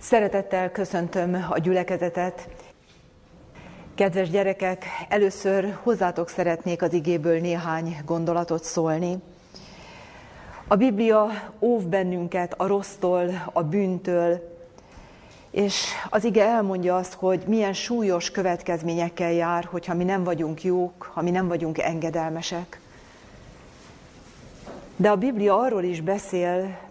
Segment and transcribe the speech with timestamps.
[0.00, 2.48] Szeretettel köszöntöm a gyülekezetet.
[3.94, 9.16] Kedves gyerekek, először hozzátok szeretnék az igéből néhány gondolatot szólni.
[10.68, 11.26] A Biblia
[11.60, 14.56] óv bennünket a rossztól, a bűntől,
[15.50, 21.10] és az ige elmondja azt, hogy milyen súlyos következményekkel jár, hogyha mi nem vagyunk jók,
[21.14, 22.80] ha mi nem vagyunk engedelmesek.
[24.96, 26.88] De a Biblia arról is beszél,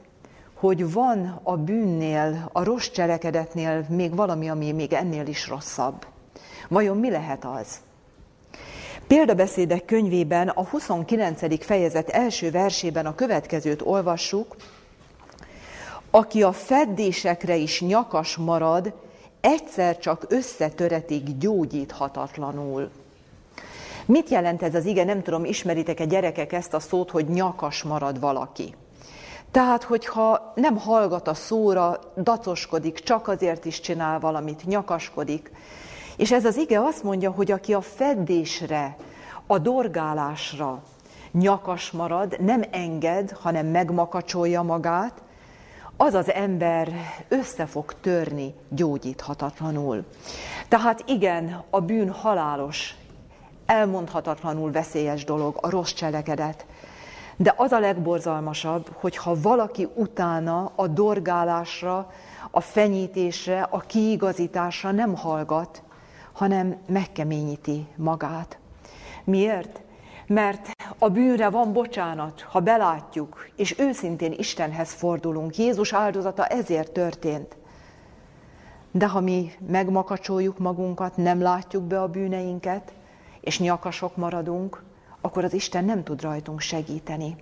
[0.60, 6.06] hogy van a bűnnél, a rossz cselekedetnél még valami, ami még ennél is rosszabb.
[6.70, 7.80] Vajon mi lehet az?
[9.08, 11.66] Példabeszédek könyvében a 29.
[11.66, 14.56] fejezet első versében a következőt olvassuk.
[16.12, 18.94] Aki a feddésekre is nyakas marad,
[19.42, 22.90] egyszer csak összetöretik gyógyíthatatlanul.
[24.06, 25.04] Mit jelent ez az ige?
[25.04, 28.74] Nem tudom, ismeritek-e gyerekek ezt a szót, hogy nyakas marad valaki.
[29.52, 35.52] Tehát, hogyha nem hallgat a szóra, dacoskodik, csak azért is csinál valamit, nyakaskodik.
[36.18, 38.96] És ez az ige azt mondja, hogy aki a feddésre,
[39.48, 40.82] a dorgálásra
[41.32, 45.22] nyakas marad, nem enged, hanem megmakacsolja magát,
[45.98, 46.92] az az ember
[47.28, 50.06] össze fog törni gyógyíthatatlanul.
[50.68, 52.96] Tehát igen, a bűn halálos,
[53.66, 56.66] elmondhatatlanul veszélyes dolog, a rossz cselekedet.
[57.42, 62.12] De az a legborzalmasabb, hogyha valaki utána a dorgálásra,
[62.52, 65.84] a fenyítésre, a kiigazításra nem hallgat,
[66.32, 68.58] hanem megkeményíti magát.
[69.24, 69.82] Miért?
[70.28, 75.58] Mert a bűnre van bocsánat, ha belátjuk, és őszintén Istenhez fordulunk.
[75.58, 77.58] Jézus áldozata ezért történt.
[78.92, 82.94] De ha mi megmakacsoljuk magunkat, nem látjuk be a bűneinket,
[83.42, 84.84] és nyakasok maradunk,
[85.30, 87.36] akkor az Isten nem tud rajtunk segíteni.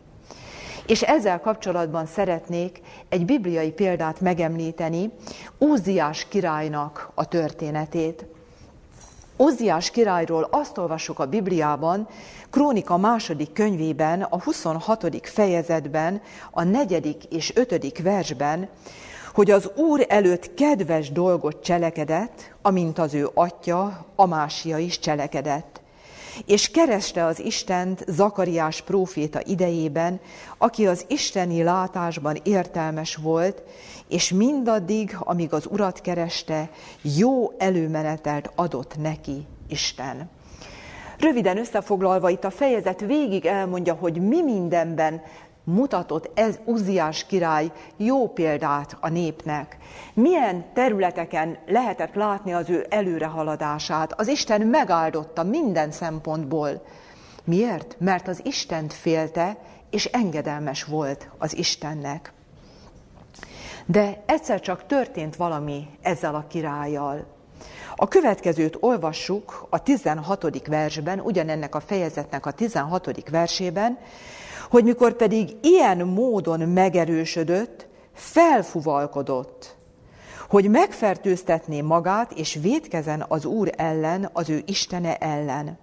[0.86, 5.12] És ezzel kapcsolatban szeretnék egy bibliai példát megemlíteni,
[5.58, 8.26] Úziás királynak a történetét.
[9.38, 12.08] Úziás királyról azt olvassuk a Bibliában,
[12.50, 15.28] Krónika második könyvében, a 26.
[15.28, 16.22] fejezetben,
[16.52, 18.70] a negyedik és ötödik versben,
[19.34, 25.77] hogy az Úr előtt kedves dolgot cselekedett, amint az ő atya, Amásia is cselekedett
[26.46, 30.20] és kereste az Istent Zakariás próféta idejében,
[30.58, 33.64] aki az isteni látásban értelmes volt,
[34.08, 36.70] és mindaddig, amíg az urat kereste,
[37.02, 40.30] jó előmenetelt adott neki Isten.
[41.20, 45.22] Röviden összefoglalva itt a fejezet végig elmondja, hogy mi mindenben
[45.74, 49.78] mutatott ez Uziás király jó példát a népnek.
[50.14, 54.20] Milyen területeken lehetett látni az ő előrehaladását.
[54.20, 56.86] Az Isten megáldotta minden szempontból.
[57.44, 57.96] Miért?
[58.00, 59.58] Mert az Istent félte,
[59.90, 62.34] és engedelmes volt az Istennek.
[63.86, 67.26] De egyszer csak történt valami ezzel a királlyal.
[67.96, 70.68] A következőt olvassuk a 16.
[70.68, 73.30] versben, ugyanennek a fejezetnek a 16.
[73.30, 73.98] versében,
[74.70, 79.76] hogy mikor pedig ilyen módon megerősödött, felfuvalkodott,
[80.50, 85.78] hogy megfertőztetné magát, és védkezen az Úr ellen, az ő Istene ellen.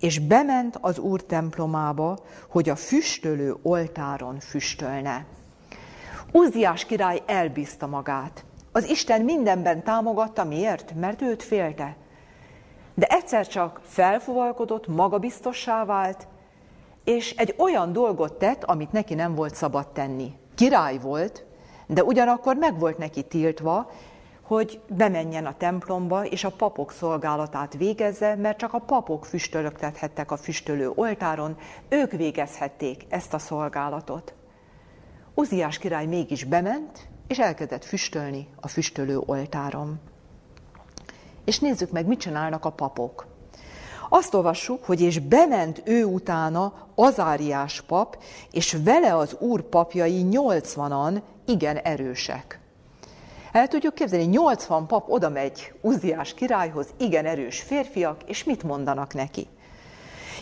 [0.00, 2.18] És bement az Úr templomába,
[2.48, 5.26] hogy a füstölő oltáron füstölne.
[6.32, 8.44] Uziás király elbízta magát.
[8.72, 10.94] Az Isten mindenben támogatta, miért?
[10.94, 11.96] Mert őt félte.
[12.94, 16.26] De egyszer csak felfuvalkodott, magabiztossá vált,
[17.04, 20.32] és egy olyan dolgot tett, amit neki nem volt szabad tenni.
[20.54, 21.44] Király volt,
[21.86, 23.90] de ugyanakkor meg volt neki tiltva,
[24.42, 30.36] hogy bemenjen a templomba, és a papok szolgálatát végezze, mert csak a papok füstölöktethettek a
[30.36, 31.56] füstölő oltáron,
[31.88, 34.34] ők végezhették ezt a szolgálatot.
[35.34, 40.00] Uziás király mégis bement, és elkezdett füstölni a füstölő oltáron.
[41.44, 43.26] És nézzük meg, mit csinálnak a papok.
[44.08, 51.22] Azt olvassuk, hogy és bement ő utána Azáriás pap, és vele az úr papjai nyolcvanan
[51.46, 52.60] igen erősek.
[53.52, 59.14] El tudjuk képzelni, 80 pap oda megy Uziás királyhoz, igen erős férfiak, és mit mondanak
[59.14, 59.46] neki?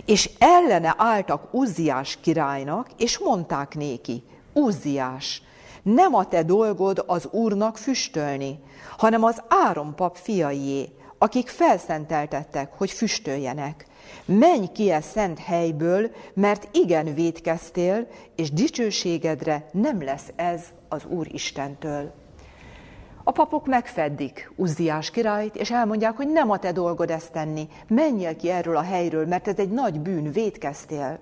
[0.04, 4.22] És ellene álltak Uziás királynak, és mondták néki,
[4.52, 5.42] Uziás,
[5.82, 8.58] nem a te dolgod az úrnak füstölni,
[8.98, 10.92] hanem az Áron pap fiaié,
[11.22, 13.86] akik felszenteltettek, hogy füstöljenek.
[14.24, 18.06] Menj ki e szent helyből, mert igen védkeztél,
[18.36, 22.12] és dicsőségedre nem lesz ez az Úr Istentől.
[23.24, 28.36] A papok megfeddik Uzziás királyt, és elmondják, hogy nem a te dolgod ezt tenni, menjél
[28.36, 31.18] ki erről a helyről, mert ez egy nagy bűn, védkeztél.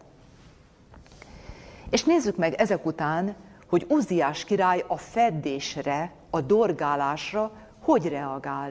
[1.91, 3.35] És nézzük meg ezek után,
[3.69, 7.53] hogy Uzziás király a feddésre a dorgálásra
[7.89, 8.71] hogy reagál?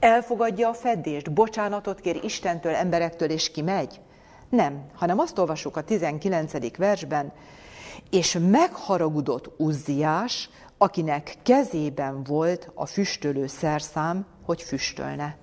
[0.00, 4.00] Elfogadja a fedést, bocsánatot kér Istentől, emberektől, és kimegy?
[4.48, 6.76] Nem, hanem azt olvasjuk a 19.
[6.76, 7.32] versben,
[8.10, 15.36] és megharagudott Uzziás, akinek kezében volt a füstölő szerszám, hogy füstölne.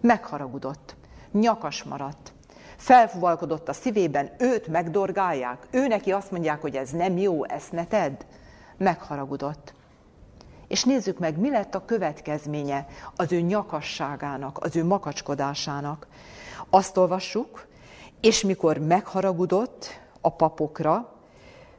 [0.00, 0.96] Megharagudott,
[1.32, 2.32] nyakas maradt,
[2.76, 7.86] felfuvalkodott a szívében, őt megdorgálják, ő neki azt mondják, hogy ez nem jó, ezt ne
[7.86, 8.20] tedd.
[8.76, 9.74] Megharagudott.
[10.68, 12.86] És nézzük meg, mi lett a következménye
[13.16, 16.06] az ő nyakasságának, az ő makacskodásának.
[16.70, 17.66] Azt olvassuk,
[18.20, 21.12] és mikor megharagudott a papokra,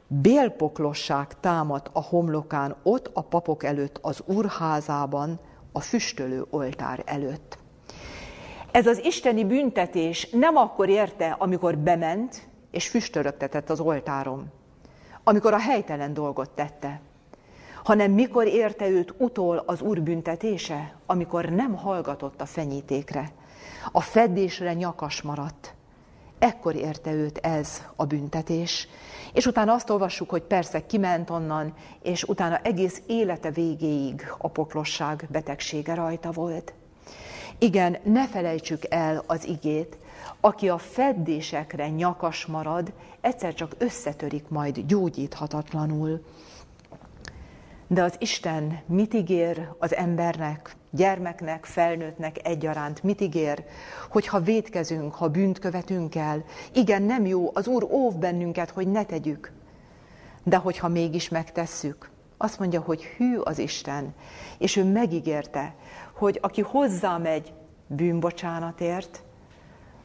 [0.06, 5.40] bélpoklosság támadt a homlokán ott a papok előtt az úrházában,
[5.72, 7.58] a füstölő oltár előtt.
[8.70, 14.50] Ez az isteni büntetés nem akkor érte, amikor bement és füstölögtetett az oltáron,
[15.24, 17.00] amikor a helytelen dolgot tette,
[17.84, 23.32] hanem mikor érte őt utol az Úr büntetése, amikor nem hallgatott a fenyítékre,
[23.92, 25.74] a fedésre nyakas maradt.
[26.38, 28.88] Ekkor érte őt ez a büntetés.
[29.32, 35.26] És utána azt olvassuk, hogy persze kiment onnan, és utána egész élete végéig a poklosság
[35.30, 36.72] betegsége rajta volt.
[37.58, 39.98] Igen, ne felejtsük el az igét,
[40.40, 46.24] aki a feddésekre nyakas marad, egyszer csak összetörik majd gyógyíthatatlanul.
[47.92, 53.02] De az Isten mit ígér az embernek, gyermeknek, felnőttnek egyaránt?
[53.02, 53.64] Mit ígér,
[54.10, 56.44] hogyha védkezünk, ha bűnt követünk el?
[56.72, 59.52] Igen, nem jó, az Úr óv bennünket, hogy ne tegyük.
[60.42, 64.14] De hogyha mégis megtesszük, azt mondja, hogy hű az Isten,
[64.58, 65.74] és ő megígérte,
[66.14, 67.52] hogy aki hozzá megy
[67.86, 69.22] bűnbocsánatért,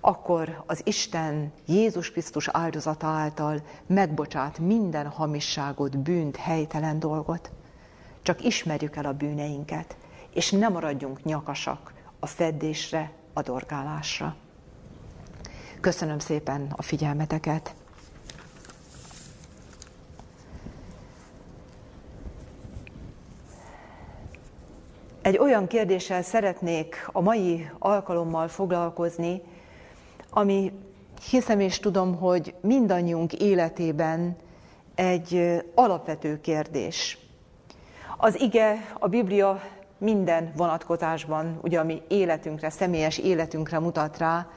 [0.02, 7.52] akkor az Isten Jézus Krisztus áldozata által megbocsát minden hamisságot, bűnt, helytelen dolgot.
[8.26, 9.98] Csak ismerjük el a bűneinket,
[10.34, 14.36] és nem maradjunk nyakasak a feddésre, a dorgálásra.
[15.80, 17.76] Köszönöm szépen a figyelmeteket!
[25.22, 29.42] Egy olyan kérdéssel szeretnék a mai alkalommal foglalkozni,
[30.30, 30.72] ami
[31.30, 34.36] hiszem és tudom, hogy mindannyiunk életében
[34.96, 37.25] egy alapvető kérdés.
[38.18, 39.62] Az ige, a Biblia
[39.98, 44.48] minden vonatkozásban, ugye ami életünkre, személyes életünkre mutat rá,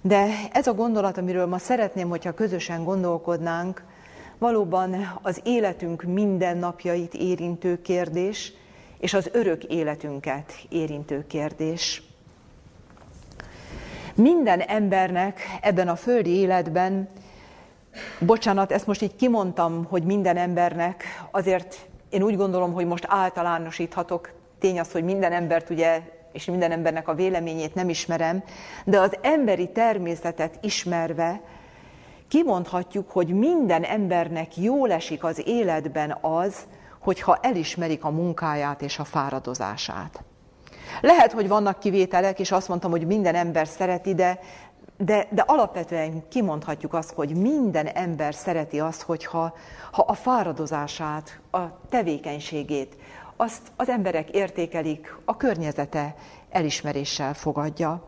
[0.00, 3.84] de ez a gondolat, amiről ma szeretném, hogyha közösen gondolkodnánk,
[4.38, 8.52] valóban az életünk mindennapjait érintő kérdés,
[8.98, 12.02] és az örök életünket érintő kérdés.
[14.14, 17.08] Minden embernek ebben a földi életben,
[18.20, 24.32] bocsánat, ezt most így kimondtam, hogy minden embernek, azért én úgy gondolom, hogy most általánosíthatok,
[24.58, 26.00] tény az, hogy minden embert ugye,
[26.32, 28.42] és minden embernek a véleményét nem ismerem,
[28.84, 31.40] de az emberi természetet ismerve,
[32.28, 36.56] kimondhatjuk, hogy minden embernek jól esik az életben az,
[37.00, 40.24] hogyha elismerik a munkáját és a fáradozását.
[41.00, 44.38] Lehet, hogy vannak kivételek, és azt mondtam, hogy minden ember szereti, de,
[44.98, 49.54] de, de alapvetően kimondhatjuk azt, hogy minden ember szereti azt, hogyha
[49.90, 51.58] ha a fáradozását, a
[51.88, 52.96] tevékenységét,
[53.36, 56.14] azt az emberek értékelik, a környezete
[56.50, 58.04] elismeréssel fogadja.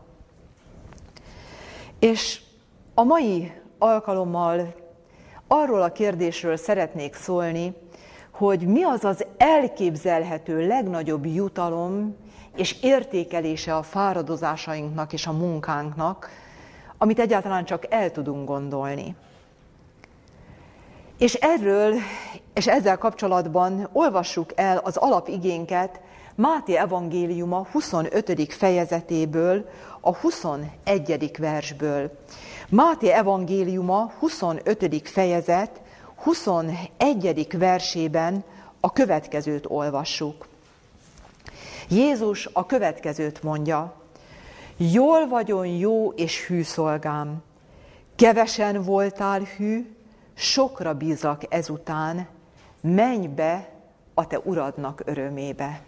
[1.99, 2.41] És
[2.93, 4.75] a mai alkalommal
[5.47, 7.73] arról a kérdésről szeretnék szólni,
[8.31, 12.15] hogy mi az az elképzelhető legnagyobb jutalom
[12.55, 16.29] és értékelése a fáradozásainknak és a munkánknak,
[17.01, 19.15] amit egyáltalán csak el tudunk gondolni.
[21.17, 21.95] És erről,
[22.53, 25.99] és ezzel kapcsolatban olvassuk el az alapigénket
[26.35, 28.53] Máté evangéliuma 25.
[28.53, 31.31] fejezetéből, a 21.
[31.37, 32.11] versből.
[32.69, 35.07] Máté evangéliuma 25.
[35.07, 35.81] fejezet
[36.15, 37.47] 21.
[37.57, 38.43] versében
[38.79, 40.47] a következőt olvassuk.
[41.89, 43.98] Jézus a következőt mondja,
[44.81, 47.41] Jól vagyon jó és hű szolgám,
[48.15, 49.95] kevesen voltál hű,
[50.33, 52.27] sokra bízak ezután,
[52.81, 53.69] menj be
[54.13, 55.81] a te uradnak örömébe.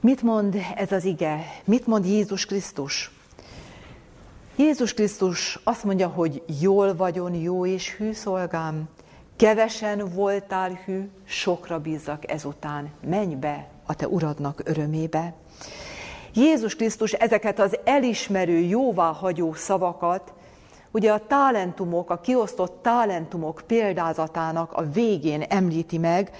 [0.00, 1.44] Mit mond ez az ige?
[1.64, 3.10] Mit mond Jézus Krisztus?
[4.56, 8.88] Jézus Krisztus azt mondja, hogy jól vagyon jó és hű szolgám,
[9.36, 15.34] kevesen voltál hű, sokra bízzak ezután, menj be a te uradnak örömébe.
[16.36, 20.32] Jézus Krisztus ezeket az elismerő, jóváhagyó szavakat
[20.90, 26.30] ugye a talentumok, a kiosztott talentumok példázatának a végén említi meg,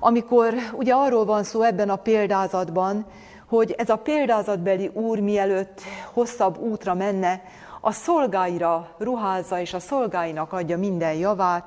[0.00, 3.06] amikor ugye arról van szó ebben a példázatban,
[3.46, 5.80] hogy ez a példázatbeli úr mielőtt
[6.12, 7.42] hosszabb útra menne,
[7.80, 11.64] a szolgáira ruházza és a szolgáinak adja minden javát,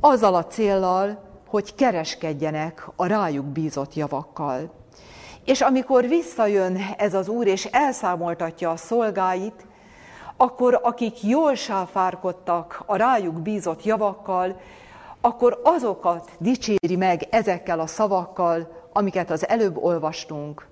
[0.00, 4.70] azzal a céllal, hogy kereskedjenek a rájuk bízott javakkal.
[5.48, 9.66] És amikor visszajön ez az úr, és elszámoltatja a szolgáit,
[10.36, 14.60] akkor akik jól sáfárkodtak a rájuk bízott javakkal,
[15.20, 20.66] akkor azokat dicséri meg ezekkel a szavakkal, amiket az előbb olvastunk.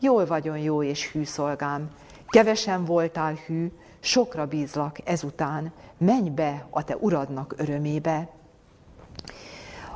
[0.00, 1.90] Jól vagyon jó és hű szolgám,
[2.26, 8.28] kevesen voltál hű, sokra bízlak ezután, menj be a te uradnak örömébe.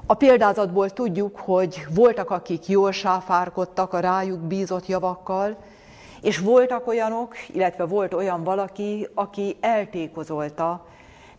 [0.09, 5.57] A példázatból tudjuk, hogy voltak, akik jól sáfárkodtak a rájuk bízott javakkal,
[6.21, 10.87] és voltak olyanok, illetve volt olyan valaki, aki eltékozolta,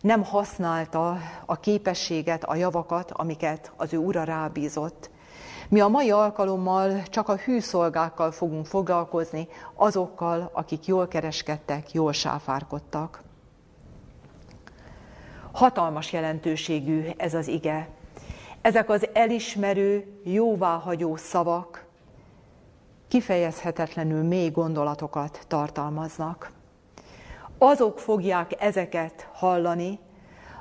[0.00, 5.10] nem használta a képességet, a javakat, amiket az ő ura rábízott.
[5.68, 13.22] Mi a mai alkalommal csak a hűszolgákkal fogunk foglalkozni, azokkal, akik jól kereskedtek, jól sáfárkodtak.
[15.52, 17.88] Hatalmas jelentőségű ez az ige.
[18.68, 21.84] Ezek az elismerő, jóváhagyó szavak
[23.08, 26.50] kifejezhetetlenül mély gondolatokat tartalmaznak.
[27.58, 29.98] Azok fogják ezeket hallani,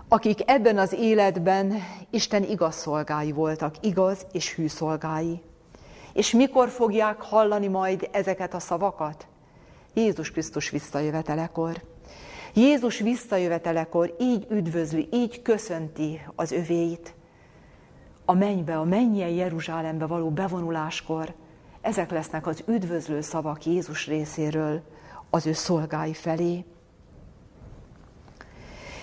[0.08, 1.74] akik ebben az életben
[2.10, 5.42] Isten igaz szolgái voltak, igaz és hű szolgái.
[6.14, 9.28] És mikor fogják hallani majd ezeket a szavakat?
[9.94, 11.82] Jézus Krisztus visszajövetelekor.
[12.54, 17.16] Jézus visszajövetelekor így üdvözli, így köszönti az övéit.
[18.30, 21.34] A mennybe, a mennyien Jeruzsálembe való bevonuláskor
[21.82, 24.82] ezek lesznek az üdvözlő szavak Jézus részéről
[25.30, 26.66] az ő szolgái felé.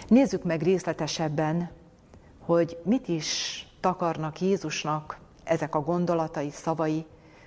[0.08, 1.70] Nézzük meg részletesebben,
[2.38, 7.06] hogy mit is takarnak Jézusnak ezek a gondolatai, szavai,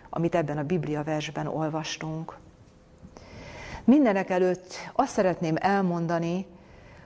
[0.10, 2.38] amit ebben a Biblia versben olvastunk.
[3.84, 6.46] Mindenek előtt azt szeretném elmondani,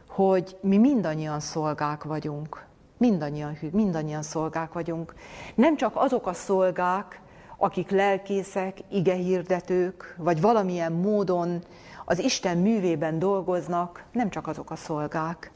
[0.08, 2.70] hogy mi mindannyian szolgák vagyunk.
[3.01, 5.13] Mindannyian, mindannyian szolgák vagyunk.
[5.55, 7.22] Nem csak azok a szolgák,
[7.58, 11.63] akik lelkészek, igehirdetők, vagy valamilyen módon
[12.05, 15.51] az Isten művében dolgoznak, nem csak azok a szolgák.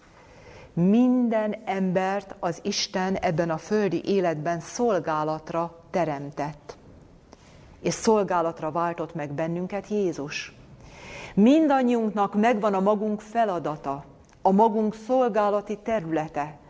[0.74, 6.78] Minden embert az Isten ebben a földi életben szolgálatra teremtett.
[7.82, 10.56] És szolgálatra váltott meg bennünket Jézus.
[11.36, 14.04] Mindannyiunknak megvan a magunk feladata,
[14.42, 16.64] a magunk szolgálati területe,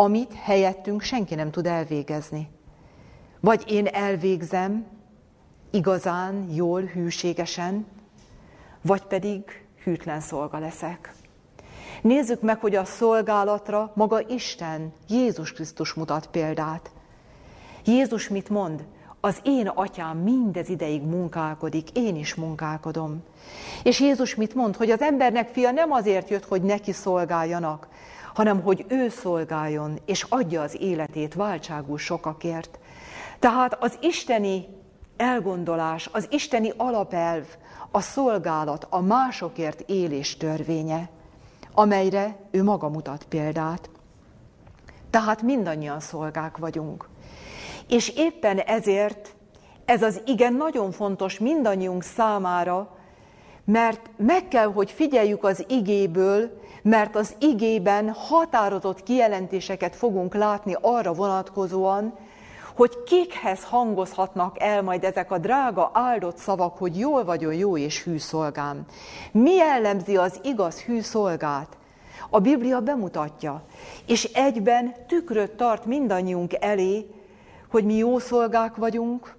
[0.00, 2.48] amit helyettünk senki nem tud elvégezni.
[3.40, 4.86] Vagy én elvégzem
[5.70, 7.86] igazán, jól, hűségesen,
[8.82, 9.42] vagy pedig
[9.82, 11.14] hűtlen szolga leszek.
[12.02, 16.90] Nézzük meg, hogy a szolgálatra maga Isten, Jézus Krisztus mutat példát.
[17.84, 18.86] Jézus mit mond?
[19.20, 23.22] Az én atyám mindez ideig munkálkodik, én is munkálkodom.
[23.82, 24.76] És Jézus mit mond?
[24.76, 27.88] Hogy az embernek fia nem azért jött, hogy neki szolgáljanak,
[28.38, 32.78] hanem hogy ő szolgáljon, és adja az életét váltságul sokakért.
[33.38, 34.68] Tehát az isteni
[35.16, 37.44] elgondolás, az isteni alapelv,
[37.90, 41.08] a szolgálat, a másokért élés törvénye,
[41.72, 43.90] amelyre ő maga mutat példát.
[45.10, 47.08] Tehát mindannyian szolgák vagyunk.
[47.88, 49.34] És éppen ezért
[49.84, 52.96] ez az igen nagyon fontos mindannyiunk számára,
[53.64, 61.12] mert meg kell, hogy figyeljük az igéből, mert az igében határozott kijelentéseket fogunk látni arra
[61.12, 62.14] vonatkozóan,
[62.76, 68.02] hogy kikhez hangozhatnak el majd ezek a drága áldott szavak, hogy jól vagyok jó és
[68.02, 68.84] hű szolgám.
[69.32, 71.76] Mi jellemzi az igaz hű szolgát?
[72.30, 73.62] A Biblia bemutatja,
[74.06, 77.06] és egyben tükröt tart mindannyiunk elé,
[77.70, 79.36] hogy mi jó szolgák vagyunk,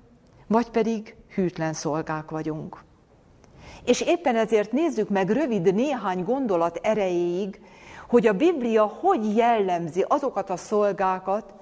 [0.48, 2.88] vagy pedig hűtlen szolgák vagyunk.
[3.90, 7.62] És éppen ezért nézzük meg rövid néhány gondolat erejéig,
[8.08, 11.54] hogy a Biblia hogy jellemzi azokat a szolgákat,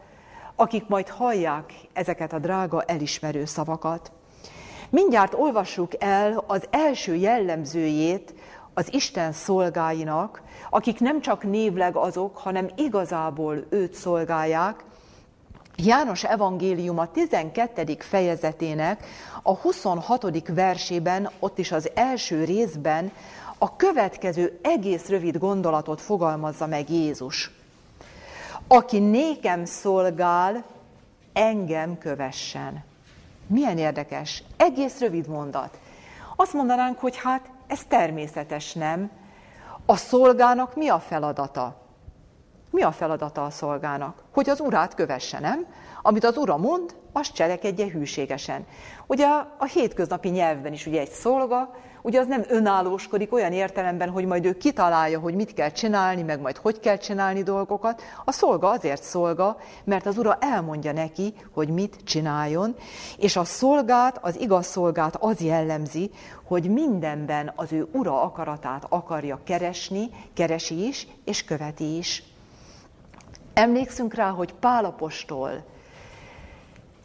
[0.55, 4.11] akik majd hallják ezeket a drága elismerő szavakat.
[4.89, 8.33] Mindjárt olvassuk el az első jellemzőjét
[8.73, 14.83] az Isten szolgáinak, akik nem csak névleg azok, hanem igazából őt szolgálják.
[15.83, 17.95] János evangéliuma 12.
[17.99, 19.05] fejezetének
[19.43, 20.47] a 26.
[20.47, 23.11] versében, ott is az első részben
[23.57, 27.51] a következő egész rövid gondolatot fogalmazza meg Jézus.
[28.67, 30.63] Aki nékem szolgál,
[31.33, 32.83] engem kövessen.
[33.47, 35.79] Milyen érdekes, egész rövid mondat.
[36.35, 39.11] Azt mondanánk, hogy hát ez természetes, nem?
[39.85, 41.86] A szolgának mi a feladata?
[42.77, 44.23] Mi a feladata a szolgának?
[44.33, 45.65] Hogy az urát kövesse, nem?
[46.01, 48.65] Amit az ura mond, azt cselekedje hűségesen.
[49.07, 49.25] Ugye
[49.57, 54.45] a hétköznapi nyelvben is ugye egy szolga, ugye az nem önállóskodik olyan értelemben, hogy majd
[54.45, 58.01] ő kitalálja, hogy mit kell csinálni, meg majd hogy kell csinálni dolgokat.
[58.25, 62.75] A szolga azért szolga, mert az ura elmondja neki, hogy mit csináljon,
[63.17, 66.11] és a szolgát, az igaz szolgát az jellemzi,
[66.43, 72.26] hogy mindenben az ő ura akaratát akarja keresni, keresi is, és követi is.
[73.57, 75.63] Emlékszünk rá, hogy Pálapostól,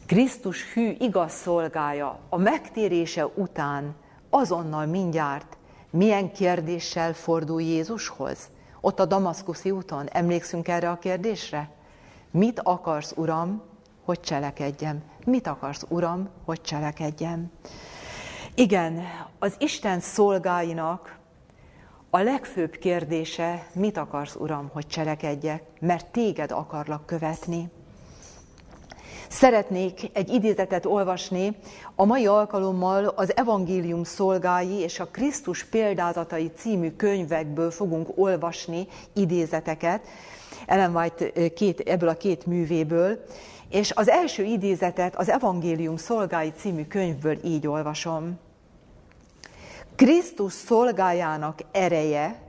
[0.07, 3.95] Krisztus hű igaz szolgája a megtérése után
[4.31, 5.57] azonnal mindjárt
[5.91, 8.51] milyen kérdéssel fordul Jézushoz?
[8.81, 11.71] Ott a Damaszkuszi úton, emlékszünk erre a kérdésre?
[12.31, 13.63] Mit akarsz, Uram,
[14.05, 15.03] hogy cselekedjem?
[15.25, 17.51] Mit akarsz, Uram, hogy cselekedjem?
[18.55, 19.03] Igen,
[19.39, 21.19] az Isten szolgáinak
[22.15, 27.71] a legfőbb kérdése, mit akarsz, Uram, hogy cselekedjek, mert téged akarlak követni.
[29.29, 31.57] Szeretnék egy idézetet olvasni,
[31.95, 40.07] a mai alkalommal az Evangélium szolgái és a Krisztus példázatai című könyvekből fogunk olvasni idézeteket,
[40.67, 43.25] Ellen White két, ebből a két művéből,
[43.69, 48.39] és az első idézetet az Evangélium szolgái című könyvből így olvasom.
[49.97, 52.45] Krisztus szolgájának ereje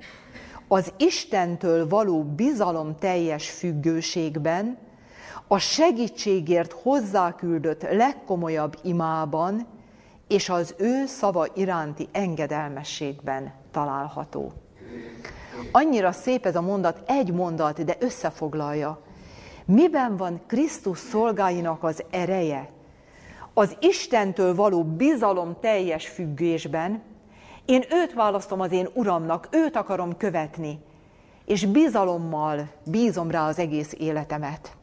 [0.67, 4.77] az Istentől való bizalom teljes függőségben,
[5.47, 9.67] a segítségért hozzáküldött legkomolyabb imában
[10.27, 14.51] és az ő szava iránti engedelmességben található.
[15.71, 19.01] Annyira szép ez a mondat, egy mondat, de összefoglalja.
[19.65, 22.69] Miben van Krisztus szolgáinak az ereje?
[23.53, 27.01] Az Istentől való bizalom teljes függésben,
[27.65, 30.79] én őt választom az én uramnak, őt akarom követni,
[31.45, 34.75] és bizalommal bízom rá az egész életemet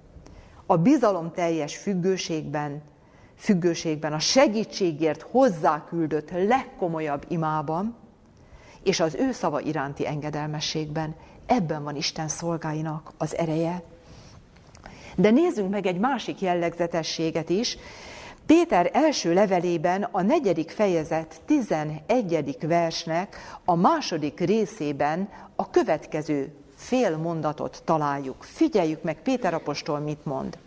[0.70, 2.82] a bizalom teljes függőségben,
[3.36, 7.96] függőségben, a segítségért hozzáküldött legkomolyabb imában,
[8.82, 11.14] és az ő szava iránti engedelmességben.
[11.46, 13.82] Ebben van Isten szolgáinak az ereje.
[15.16, 17.76] De nézzünk meg egy másik jellegzetességet is.
[18.50, 22.56] Péter első levelében a negyedik fejezet 11.
[22.60, 28.42] versnek a második részében a következő fél mondatot találjuk.
[28.42, 30.58] Figyeljük meg, Péter apostol mit mond.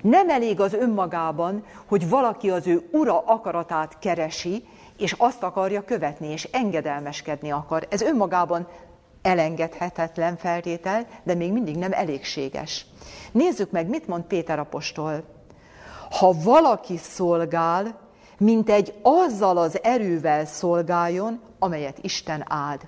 [0.00, 4.64] Nem elég az önmagában, hogy valaki az ő ura akaratát keresi,
[4.96, 7.86] és azt akarja követni, és engedelmeskedni akar.
[7.90, 8.68] Ez önmagában
[9.22, 12.86] elengedhetetlen feltétel, de még mindig nem elégséges.
[13.32, 15.36] Nézzük meg, mit mond Péter apostol.
[16.10, 17.98] Ha valaki szolgál,
[18.38, 22.80] mint egy azzal az erővel szolgáljon, amelyet Isten áld.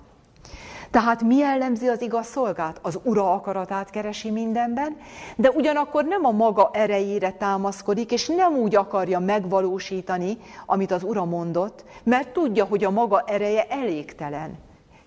[0.91, 2.79] Tehát mi jellemzi az igaz szolgát?
[2.83, 4.97] Az ura akaratát keresi mindenben,
[5.37, 11.25] de ugyanakkor nem a maga erejére támaszkodik, és nem úgy akarja megvalósítani, amit az ura
[11.25, 14.59] mondott, mert tudja, hogy a maga ereje elégtelen,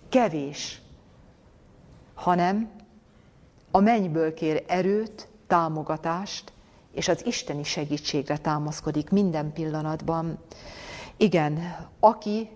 [0.09, 0.81] kevés,
[2.15, 2.69] hanem
[3.71, 6.52] a mennyből kér erőt, támogatást,
[6.93, 10.39] és az isteni segítségre támaszkodik minden pillanatban.
[11.17, 12.49] Igen, aki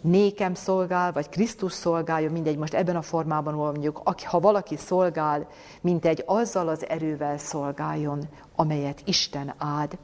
[0.00, 5.48] nékem szolgál, vagy Krisztus szolgálja, mindegy, most ebben a formában mondjuk, ha valaki szolgál,
[5.80, 9.98] mint egy azzal az erővel szolgáljon, amelyet Isten áld.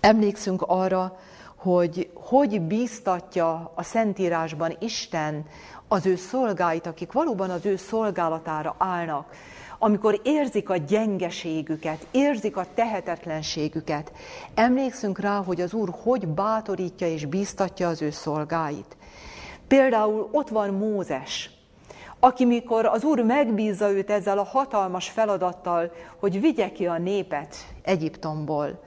[0.00, 1.18] Emlékszünk arra,
[1.56, 5.46] hogy hogy bíztatja a Szentírásban Isten
[5.88, 9.34] az ő szolgáit, akik valóban az ő szolgálatára állnak,
[9.78, 14.12] amikor érzik a gyengeségüket, érzik a tehetetlenségüket,
[14.54, 18.96] emlékszünk rá, hogy az Úr hogy bátorítja és bíztatja az ő szolgáit.
[19.68, 21.50] Például ott van Mózes,
[22.18, 27.56] aki mikor az Úr megbízza őt ezzel a hatalmas feladattal, hogy vigye ki a népet
[27.82, 28.82] Egyiptomból,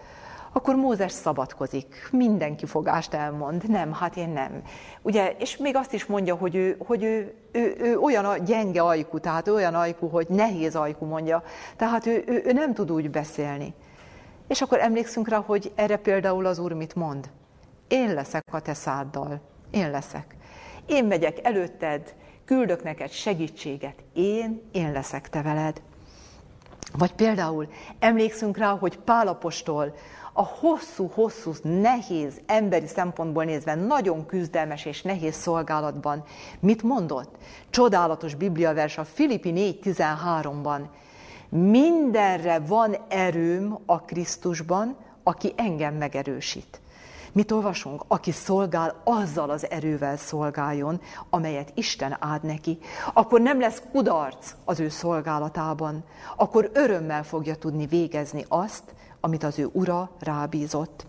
[0.58, 4.62] akkor Mózes szabadkozik, mindenki fogást elmond, nem, hát én nem.
[5.02, 8.82] Ugye, és még azt is mondja, hogy ő, hogy ő, ő, ő olyan a gyenge
[8.82, 11.44] ajkú, tehát olyan ajkú, hogy nehéz ajkú mondja,
[11.76, 13.74] tehát ő, ő, ő nem tud úgy beszélni.
[14.48, 17.30] És akkor emlékszünk rá, hogy erre például az Úr mit mond.
[17.88, 19.42] Én leszek a te száddal,
[19.72, 20.36] én leszek.
[20.86, 22.16] Én megyek előtted,
[22.46, 25.82] küldök neked segítséget, én, én leszek te veled.
[26.94, 27.68] Vagy például
[28.00, 29.96] emlékszünk rá, hogy Pálapostól
[30.40, 36.24] a hosszú-hosszú, nehéz, emberi szempontból nézve nagyon küzdelmes és nehéz szolgálatban
[36.60, 37.36] mit mondott?
[37.70, 40.82] Csodálatos bibliavers a Filippi 4.13-ban.
[41.50, 46.82] Mindenre van erőm a Krisztusban, aki engem megerősít.
[47.32, 48.04] Mit olvasunk?
[48.08, 52.78] Aki szolgál, azzal az erővel szolgáljon, amelyet Isten áld neki.
[53.14, 56.04] Akkor nem lesz kudarc az ő szolgálatában.
[56.36, 61.06] Akkor örömmel fogja tudni végezni azt, amit az ő ura rábízott.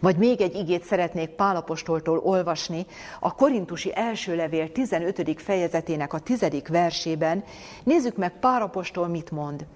[0.00, 2.86] Vagy még egy igét szeretnék Pálapostoltól olvasni,
[3.20, 5.40] a Korintusi első levél 15.
[5.40, 6.44] fejezetének a 10.
[6.68, 7.44] versében.
[7.84, 9.66] Nézzük meg Pálapostól mit mond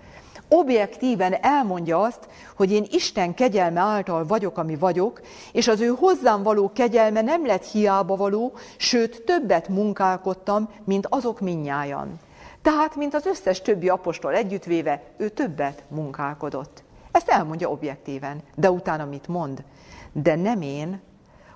[0.53, 5.21] objektíven elmondja azt, hogy én Isten kegyelme által vagyok, ami vagyok,
[5.53, 11.41] és az ő hozzám való kegyelme nem lett hiába való, sőt többet munkálkodtam, mint azok
[11.41, 12.19] minnyájan.
[12.63, 16.83] Tehát, mint az összes többi apostol együttvéve, ő többet munkálkodott.
[17.11, 19.65] Ezt elmondja objektíven, de utána mit mond?
[20.13, 21.01] De nem én,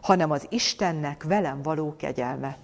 [0.01, 2.57] hanem az Istennek velem való kegyelme.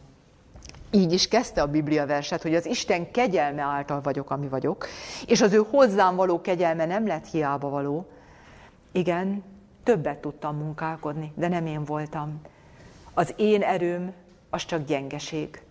[0.91, 4.87] Így is kezdte a Biblia verset, hogy az Isten kegyelme által vagyok, ami vagyok,
[5.27, 8.07] és az ő hozzám való kegyelme nem lett hiába való.
[8.93, 9.45] Igen,
[9.83, 12.41] többet tudtam munkálkodni, de nem én voltam.
[13.15, 14.13] Az én erőm
[14.51, 15.63] az csak gyengeség.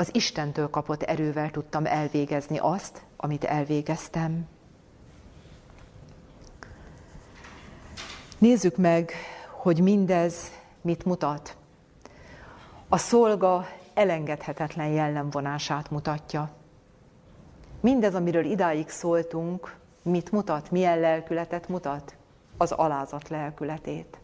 [0.00, 4.46] Az Istentől kapott erővel tudtam elvégezni azt, amit elvégeztem.
[8.38, 9.12] Nézzük meg,
[9.50, 11.56] hogy mindez mit mutat.
[12.88, 16.50] A szolga elengedhetetlen jellemvonását mutatja.
[17.80, 22.16] Mindez, amiről idáig szóltunk, mit mutat, milyen lelkületet mutat?
[22.56, 24.18] Az alázat lelkületét.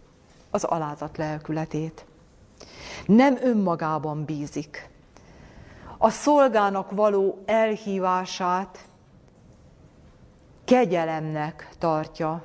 [0.51, 2.05] Az alázat lelkületét.
[3.07, 4.93] Nem önmagában bízik.
[6.05, 8.79] A szolgának való elhívását
[10.65, 12.45] kegyelemnek tartja,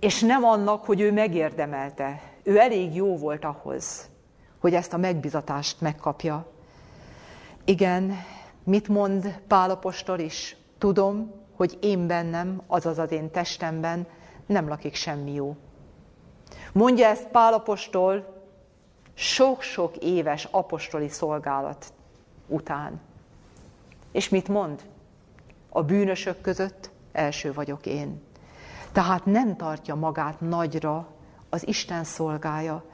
[0.00, 2.20] és nem annak, hogy ő megérdemelte.
[2.42, 4.08] Ő elég jó volt ahhoz,
[4.60, 6.46] hogy ezt a megbizatást megkapja.
[7.64, 8.16] Igen,
[8.64, 10.56] mit mond Pálapostól is?
[10.78, 14.06] Tudom, hogy én bennem, azaz az én testemben
[14.46, 15.56] nem lakik semmi jó.
[16.72, 18.42] Mondja ezt Pálapostól
[19.14, 21.92] sok-sok éves apostoli szolgálat
[22.46, 23.00] után.
[24.12, 24.82] És mit mond?
[25.68, 28.22] A bűnösök között első vagyok én.
[28.92, 31.06] Tehát nem tartja magát nagyra
[31.50, 32.84] az Isten szolgája,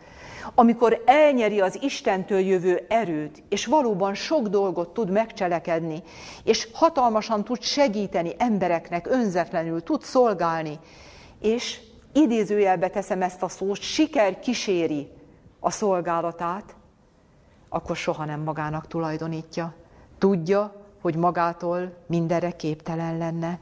[0.55, 6.03] amikor elnyeri az Istentől jövő erőt, és valóban sok dolgot tud megcselekedni,
[6.45, 10.79] és hatalmasan tud segíteni embereknek, önzetlenül tud szolgálni,
[11.41, 11.81] és
[12.13, 15.09] idézőjelbe teszem ezt a szót, siker kíséri
[15.61, 16.75] a szolgálatát,
[17.73, 19.75] akkor soha nem magának tulajdonítja.
[20.19, 23.59] Tudja, hogy magától mindenre képtelen lenne.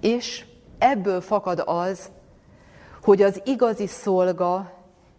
[0.00, 0.44] És
[0.78, 2.10] ebből fakad az,
[3.02, 4.72] hogy az igazi szolga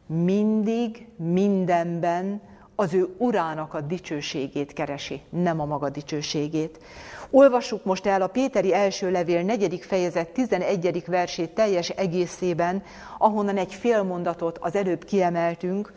[0.05, 2.41] mindig, mindenben
[2.75, 6.79] az ő urának a dicsőségét keresi, nem a maga dicsőségét.
[7.29, 11.03] Olvassuk most el a Péteri első levél negyedik fejezet 11.
[11.05, 12.83] versét teljes egészében,
[13.17, 15.93] ahonnan egy fél mondatot az előbb kiemeltünk.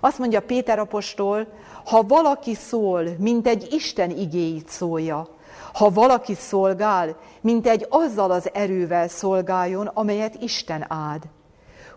[0.00, 1.46] Azt mondja Péter apostol,
[1.84, 5.28] ha valaki szól, mint egy Isten igéit szólja,
[5.72, 11.22] ha valaki szolgál, mint egy azzal az erővel szolgáljon, amelyet Isten áld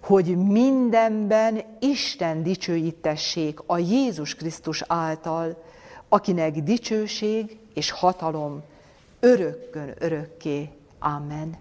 [0.03, 5.63] hogy mindenben Isten dicsőítessék a Jézus Krisztus által,
[6.09, 8.63] akinek dicsőség és hatalom
[9.19, 10.69] örökkön örökké.
[10.99, 11.55] Amen.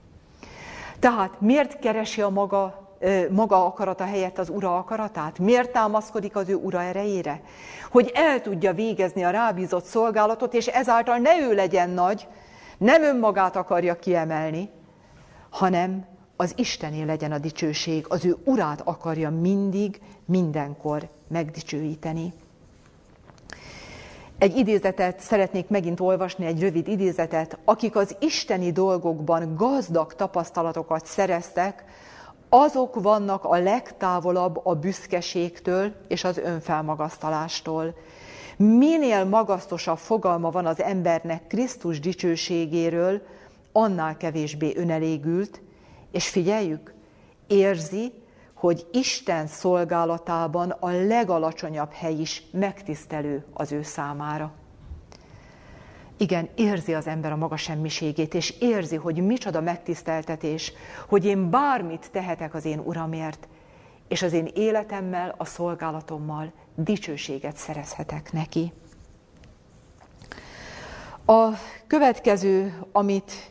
[0.98, 2.89] Tehát miért keresi a maga,
[3.30, 5.38] maga akarata helyett az ura akaratát?
[5.38, 7.40] Miért támaszkodik az ő ura erejére?
[7.90, 12.28] Hogy el tudja végezni a rábízott szolgálatot, és ezáltal ne ő legyen nagy,
[12.78, 14.70] nem önmagát akarja kiemelni,
[15.50, 16.04] hanem
[16.36, 22.32] az Istené legyen a dicsőség, az ő urát akarja mindig, mindenkor megdicsőíteni.
[24.38, 27.58] Egy idézetet szeretnék megint olvasni, egy rövid idézetet.
[27.64, 31.84] Akik az isteni dolgokban gazdag tapasztalatokat szereztek,
[32.50, 37.94] azok vannak a legtávolabb a büszkeségtől és az önfelmagasztalástól.
[38.56, 43.22] Minél magasztosabb fogalma van az embernek Krisztus dicsőségéről,
[43.72, 45.60] annál kevésbé önelégült,
[46.10, 46.94] és figyeljük,
[47.46, 48.12] érzi,
[48.54, 54.52] hogy Isten szolgálatában a legalacsonyabb hely is megtisztelő az ő számára.
[56.20, 60.72] Igen, érzi az ember a maga semmiségét, és érzi, hogy micsoda megtiszteltetés,
[61.08, 63.48] hogy én bármit tehetek az én Uramért,
[64.08, 68.72] és az én életemmel, a szolgálatommal dicsőséget szerezhetek neki.
[71.26, 71.48] A
[71.86, 73.50] következő, amit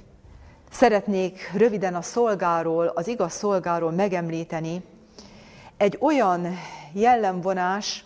[0.72, 4.84] Szeretnék röviden a szolgáról, az igaz szolgáról megemlíteni
[5.78, 6.48] egy olyan
[6.92, 8.06] jellemvonás,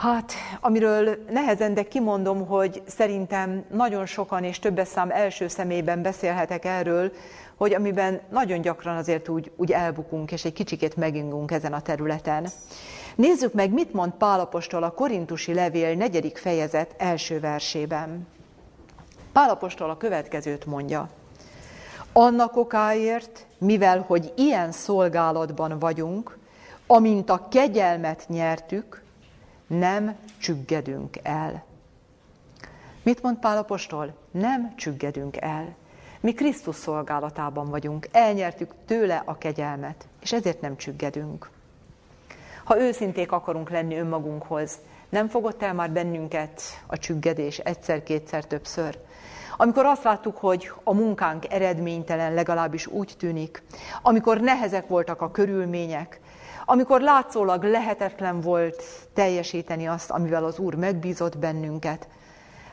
[0.00, 6.64] hát amiről nehezen, de kimondom, hogy szerintem nagyon sokan és többes szám első szemében beszélhetek
[6.64, 7.12] erről,
[7.56, 12.46] hogy amiben nagyon gyakran azért úgy, úgy elbukunk, és egy kicsikét megingunk ezen a területen.
[13.14, 18.26] Nézzük meg, mit mond Pálapostól a Korintusi levél negyedik fejezet első versében.
[19.32, 21.08] Pálapostól a következőt mondja.
[22.12, 26.38] Annak okáért, mivel hogy ilyen szolgálatban vagyunk,
[26.86, 29.00] amint a kegyelmet nyertük,
[29.78, 31.64] nem csüggedünk el.
[33.02, 34.14] Mit mond Pálapostól?
[34.30, 35.74] Nem csüggedünk el.
[36.20, 41.50] Mi Krisztus szolgálatában vagyunk, elnyertük tőle a kegyelmet, és ezért nem csüggedünk.
[42.64, 44.78] Ha őszinték akarunk lenni önmagunkhoz,
[45.08, 48.98] nem fogott el már bennünket a csüggedés egyszer, kétszer, többször?
[49.56, 53.62] Amikor azt láttuk, hogy a munkánk eredménytelen, legalábbis úgy tűnik,
[54.02, 56.20] amikor nehezek voltak a körülmények,
[56.70, 58.82] amikor látszólag lehetetlen volt
[59.14, 62.08] teljesíteni azt, amivel az Úr megbízott bennünket,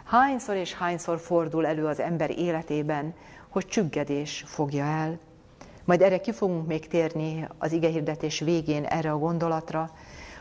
[0.06, 3.14] hányszor és hányszor fordul elő az ember életében,
[3.50, 5.20] hogy csüggedés fogja el.
[5.86, 9.92] Majd erre ki fogunk még térni az igehirdetés végén erre a gondolatra,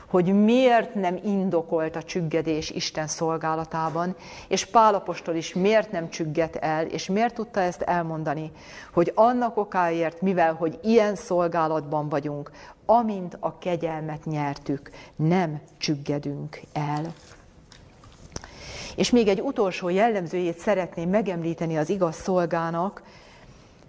[0.07, 4.17] hogy miért nem indokolt a csüggedés Isten szolgálatában,
[4.49, 8.51] és Pálapostól is miért nem csügget el, és miért tudta ezt elmondani,
[8.93, 12.51] hogy annak okáért, mivel hogy ilyen szolgálatban vagyunk,
[12.87, 17.13] amint a kegyelmet nyertük, nem csüggedünk el.
[18.97, 23.03] És még egy utolsó jellemzőjét szeretném megemlíteni az igaz szolgának,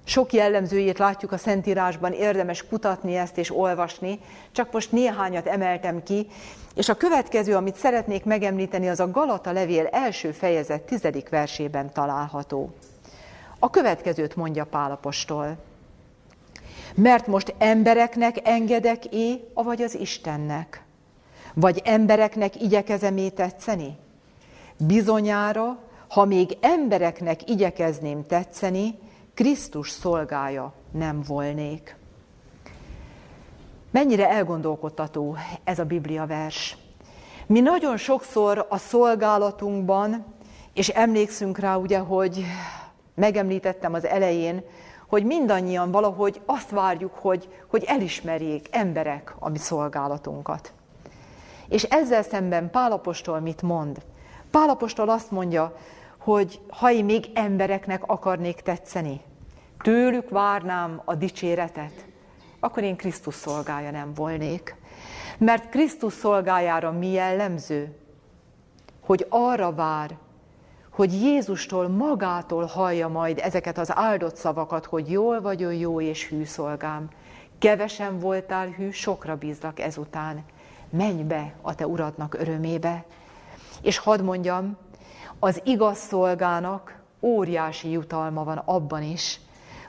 [0.04, 4.20] sok jellemzőjét látjuk a Szentírásban, érdemes kutatni ezt és olvasni,
[4.52, 6.28] csak most néhányat emeltem ki,
[6.76, 12.74] és a következő, amit szeretnék megemlíteni, az a Galata levél első fejezet tizedik versében található.
[13.60, 15.58] A következőt mondja Pálapostól.
[16.98, 20.84] Mert most embereknek engedek é, avagy az Istennek?
[21.54, 23.98] Vagy embereknek igyekezem tetszeni?
[24.78, 29.00] Bizonyára, ha még embereknek igyekezném tetszeni,
[29.34, 31.96] Krisztus szolgája nem volnék.
[33.92, 36.78] Mennyire elgondolkodtató ez a Biblia vers.
[37.46, 40.26] Mi nagyon sokszor a szolgálatunkban,
[40.74, 42.46] és emlékszünk rá ugye, hogy
[43.16, 44.64] megemlítettem az elején,
[45.08, 50.74] hogy mindannyian valahogy azt várjuk, hogy, hogy elismerjék emberek a mi szolgálatunkat.
[51.70, 53.98] És ezzel szemben Pálapostól mit mond?
[54.52, 55.76] Pálapostól azt mondja,
[56.18, 59.22] hogy ha én még embereknek akarnék tetszeni,
[59.82, 62.06] tőlük várnám a dicséretet,
[62.60, 64.76] akkor én Krisztus szolgája nem volnék.
[65.38, 67.96] Mert Krisztus szolgájára mi jellemző?
[69.06, 70.18] Hogy arra vár,
[70.98, 76.44] hogy Jézustól magától hallja majd ezeket az áldott szavakat, hogy jól vagyok jó és hű
[76.44, 77.10] szolgám.
[77.60, 80.44] Kevesen voltál hű, sokra bízlak ezután.
[80.90, 83.06] Menj be a te uradnak örömébe.
[83.82, 84.78] És hadd mondjam,
[85.40, 89.40] az igaz szolgának óriási jutalma van abban is,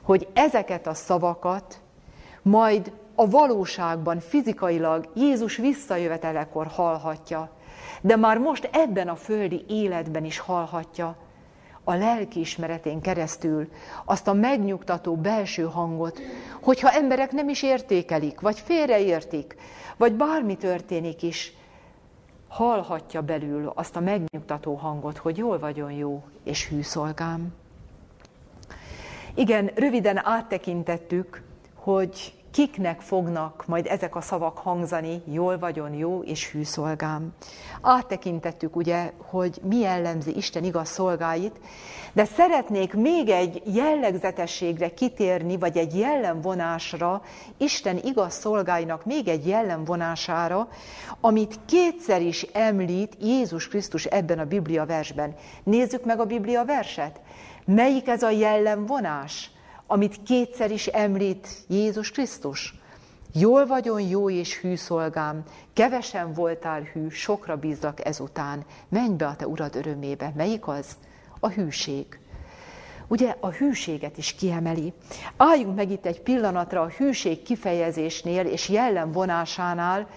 [0.03, 1.81] hogy ezeket a szavakat
[2.43, 7.51] majd a valóságban, fizikailag Jézus visszajövetelekor hallhatja,
[8.01, 11.17] de már most ebben a földi életben is hallhatja,
[11.85, 13.69] a lelki ismeretén keresztül
[14.05, 16.21] azt a megnyugtató belső hangot,
[16.63, 19.57] hogyha emberek nem is értékelik, vagy félreértik,
[19.97, 21.53] vagy bármi történik is,
[22.49, 27.55] hallhatja belül azt a megnyugtató hangot, hogy jól vagyon jó és hű szolgám.
[29.35, 31.43] Igen, röviden áttekintettük,
[31.75, 37.33] hogy kiknek fognak majd ezek a szavak hangzani, jól vagyon jó és hű szolgám.
[37.81, 41.61] Áttekintettük ugye, hogy mi jellemzi Isten igaz szolgáit,
[42.13, 47.23] de szeretnék még egy jellegzetességre kitérni, vagy egy jellemvonásra,
[47.57, 50.69] Isten igaz szolgáinak még egy jellemvonására,
[51.21, 55.35] amit kétszer is említ Jézus Krisztus ebben a Biblia versben.
[55.63, 57.21] Nézzük meg a Biblia verset.
[57.65, 59.51] Melyik ez a jellemvonás,
[59.91, 62.75] amit kétszer is említ Jézus Krisztus?
[63.33, 68.65] Jól vagyon jó és hű szolgám, kevesen voltál hű, sokra bízlak ezután.
[68.89, 70.33] Menj be a te urad örömébe.
[70.37, 70.97] Melyik az?
[71.41, 72.21] A hűség.
[73.07, 74.93] Ugye a hűséget is kiemeli.
[75.37, 80.09] Álljunk meg itt egy pillanatra a hűség kifejezésnél és jellemvonásánál,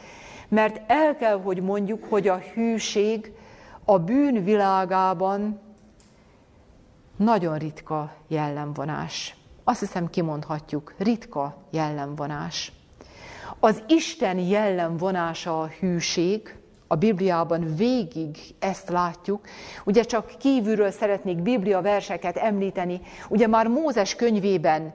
[0.48, 3.32] mert el kell, hogy mondjuk, hogy a hűség
[3.86, 5.60] a bűn világában
[7.16, 9.36] nagyon ritka jellemvonás.
[9.64, 12.72] Azt hiszem kimondhatjuk, ritka jellemvonás.
[13.60, 16.56] Az Isten jellemvonása a hűség,
[16.88, 19.46] a Bibliában végig ezt látjuk.
[19.86, 23.02] Ugye csak kívülről szeretnék Biblia verseket említeni.
[23.30, 24.94] Ugye már Mózes könyvében,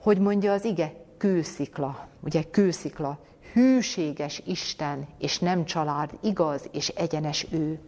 [0.00, 3.18] hogy mondja az ige, kőszikla, ugye kőszikla,
[3.52, 7.78] hűséges Isten, és nem család, igaz és egyenes ő.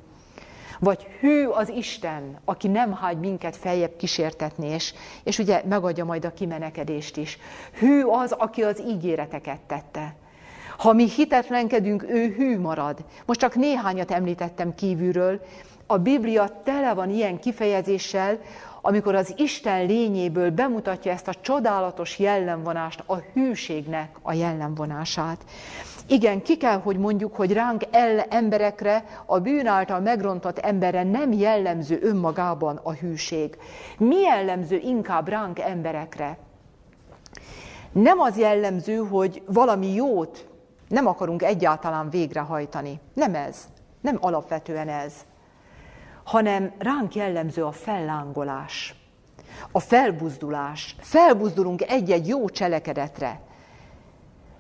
[0.79, 6.25] Vagy hű az Isten, aki nem hagy minket feljebb kísértetni, és, és ugye megadja majd
[6.25, 7.39] a kimenekedést is.
[7.79, 10.15] Hű az, aki az ígéreteket tette.
[10.79, 13.05] Ha mi hitetlenkedünk, ő hű marad.
[13.27, 15.41] Most csak néhányat említettem kívülről.
[15.87, 18.39] A Biblia tele van ilyen kifejezéssel,
[18.81, 25.45] amikor az Isten lényéből bemutatja ezt a csodálatos jellemvonást, a hűségnek a jellemvonását.
[26.11, 31.33] Igen, ki kell, hogy mondjuk, hogy ránk el emberekre, a bűn által megrontott emberre nem
[31.33, 33.57] jellemző önmagában a hűség.
[33.99, 36.39] Mi jellemző inkább ránk emberekre?
[37.93, 40.49] Nem az jellemző, hogy valami jót
[40.89, 43.01] nem akarunk egyáltalán végrehajtani.
[43.15, 43.69] Nem ez.
[44.01, 45.15] Nem alapvetően ez.
[46.25, 48.95] Hanem ránk jellemző a fellángolás,
[49.73, 50.97] a felbuzdulás.
[51.01, 53.41] Felbuzdulunk egy-egy jó cselekedetre.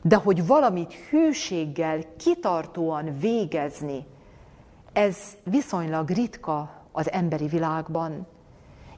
[0.08, 4.06] De hogy valamit hűséggel, kitartóan végezni,
[4.92, 8.26] ez viszonylag ritka az emberi világban.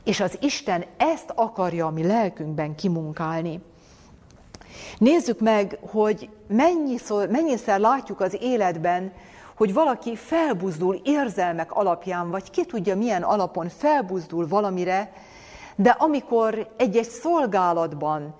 [0.04, 3.60] És az Isten ezt akarja a mi lelkünkben kimunkálni.
[4.98, 9.12] Nézzük meg, hogy mennyiszer, mennyiszer látjuk az életben,
[9.56, 15.12] hogy valaki felbuzdul érzelmek alapján, vagy ki tudja milyen alapon felbuzdul valamire,
[15.76, 18.34] de amikor egy-egy szolgálatban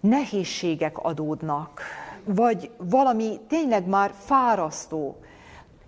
[0.00, 1.82] nehézségek adódnak,
[2.24, 5.16] vagy valami tényleg már fárasztó,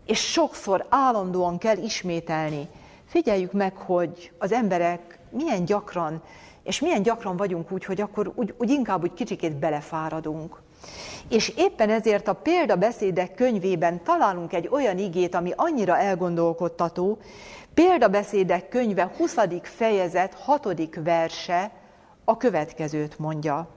[0.07, 2.69] és sokszor állandóan kell ismételni,
[3.05, 6.23] figyeljük meg, hogy az emberek milyen gyakran
[6.63, 10.61] és milyen gyakran vagyunk úgy, hogy akkor úgy, úgy inkább úgy kicsikét belefáradunk.
[11.29, 17.19] És éppen ezért a példabeszédek könyvében találunk egy olyan igét, ami annyira elgondolkodtató,
[17.75, 19.37] példabeszédek könyve 20.
[19.63, 20.89] fejezet 6.
[21.05, 21.71] verse
[22.25, 23.69] a következőt mondja.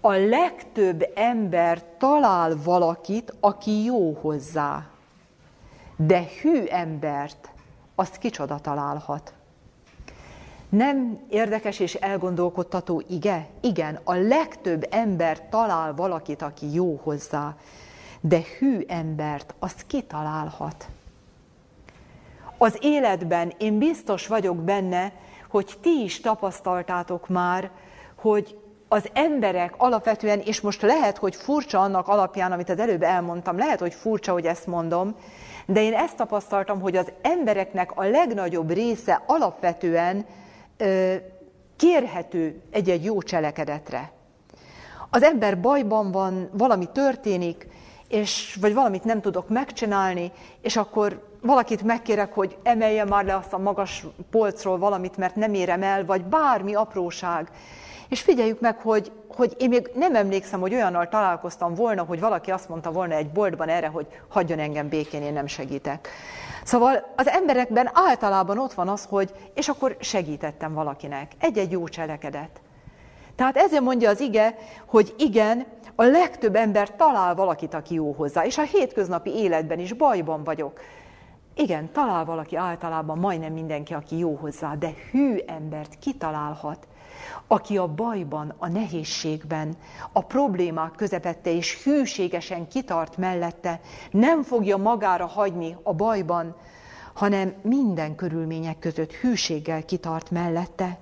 [0.00, 4.86] A legtöbb ember talál valakit, aki jó hozzá,
[5.96, 7.50] de hű embert
[7.94, 9.32] azt kicsoda találhat.
[10.68, 13.46] Nem érdekes és elgondolkodtató ige?
[13.60, 17.54] Igen, a legtöbb ember talál valakit, aki jó hozzá,
[18.20, 20.88] de hű embert azt kitalálhat.
[22.58, 25.12] Az életben én biztos vagyok benne,
[25.48, 27.70] hogy ti is tapasztaltátok már,
[28.14, 28.58] hogy
[28.92, 33.80] az emberek alapvetően, és most lehet, hogy furcsa annak alapján, amit az előbb elmondtam, lehet,
[33.80, 35.14] hogy furcsa, hogy ezt mondom,
[35.66, 40.26] de én ezt tapasztaltam, hogy az embereknek a legnagyobb része alapvetően
[41.76, 44.12] kérhető egy-egy jó cselekedetre.
[45.10, 47.66] Az ember bajban van, valami történik,
[48.08, 53.52] és, vagy valamit nem tudok megcsinálni, és akkor valakit megkérek, hogy emelje már le azt
[53.52, 57.50] a magas polcról valamit, mert nem érem el, vagy bármi apróság.
[58.10, 62.50] És figyeljük meg, hogy, hogy én még nem emlékszem, hogy olyannal találkoztam volna, hogy valaki
[62.50, 66.08] azt mondta volna egy boltban erre, hogy hagyjon engem békén, én nem segítek.
[66.64, 71.32] Szóval az emberekben általában ott van az, hogy és akkor segítettem valakinek.
[71.38, 72.60] Egy-egy jó cselekedet.
[73.34, 78.44] Tehát ezért mondja az ige, hogy igen, a legtöbb ember talál valakit, aki jó hozzá.
[78.44, 80.80] És a hétköznapi életben is bajban vagyok.
[81.54, 86.86] Igen, talál valaki általában, majdnem mindenki, aki jó hozzá, de hű embert kitalálhat,
[87.46, 89.76] aki a bajban, a nehézségben,
[90.12, 96.56] a problémák közepette és hűségesen kitart mellette, nem fogja magára hagyni a bajban,
[97.14, 100.98] hanem minden körülmények között hűséggel kitart mellette.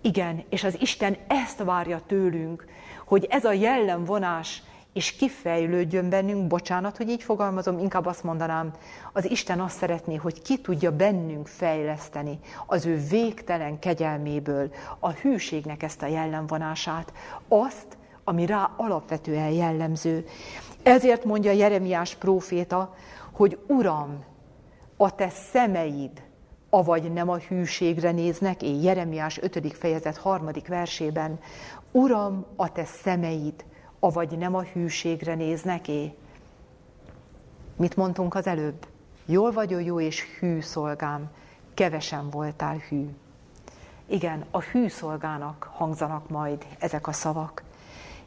[0.00, 2.64] Igen, és az Isten ezt várja tőlünk,
[3.06, 4.62] hogy ez a jellemvonás
[4.94, 8.70] és kifejlődjön bennünk, bocsánat, hogy így fogalmazom, inkább azt mondanám,
[9.12, 15.82] az Isten azt szeretné, hogy ki tudja bennünk fejleszteni az ő végtelen kegyelméből a hűségnek
[15.82, 17.12] ezt a jellemvonását,
[17.48, 17.86] azt,
[18.24, 20.26] ami rá alapvetően jellemző.
[20.82, 22.94] Ezért mondja Jeremiás próféta,
[23.32, 24.24] hogy Uram,
[24.96, 26.22] a te szemeid,
[26.70, 29.76] avagy nem a hűségre néznek, én Jeremiás 5.
[29.76, 30.50] fejezet 3.
[30.68, 31.38] versében,
[31.92, 33.64] Uram, a te szemeid,
[34.04, 36.14] avagy nem a hűségre néz neki?
[37.76, 38.86] Mit mondtunk az előbb?
[39.26, 41.30] Jól vagy jó és hű szolgám,
[41.74, 43.08] kevesen voltál hű.
[44.06, 47.62] Igen, a hű szolgának hangzanak majd ezek a szavak.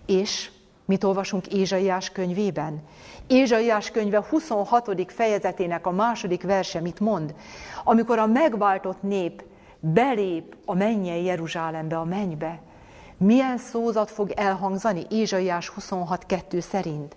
[0.05, 0.51] És
[0.85, 2.81] mit olvasunk Ézsaiás könyvében?
[3.27, 5.11] Ézsaiás könyve 26.
[5.11, 7.35] fejezetének a második verse mit mond?
[7.83, 9.43] Amikor a megváltott nép
[9.79, 12.61] belép a mennyei Jeruzsálembe, a mennybe,
[13.17, 17.15] milyen szózat fog elhangzani Ézsaiás 26.2 szerint?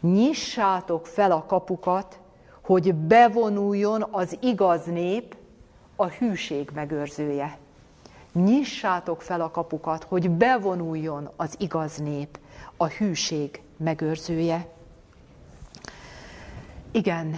[0.00, 2.18] Nyissátok fel a kapukat,
[2.62, 5.36] hogy bevonuljon az igaz nép,
[5.96, 7.58] a hűség megőrzője.
[8.32, 12.38] Nyissátok fel a kapukat, hogy bevonuljon az igaz nép,
[12.76, 14.68] a hűség megőrzője.
[16.90, 17.36] Igen,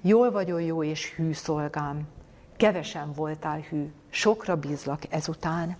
[0.00, 2.08] jól vagyok jó és hű szolgám,
[2.56, 5.76] kevesen voltál hű, sokra bízlak ezután.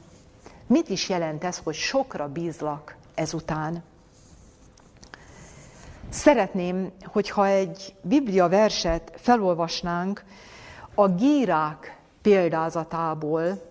[0.69, 3.83] Mit is jelent ez, hogy sokra bízlak ezután?
[6.09, 10.25] Szeretném, hogyha egy Biblia verset felolvasnánk
[10.95, 13.62] a gírák példázatából.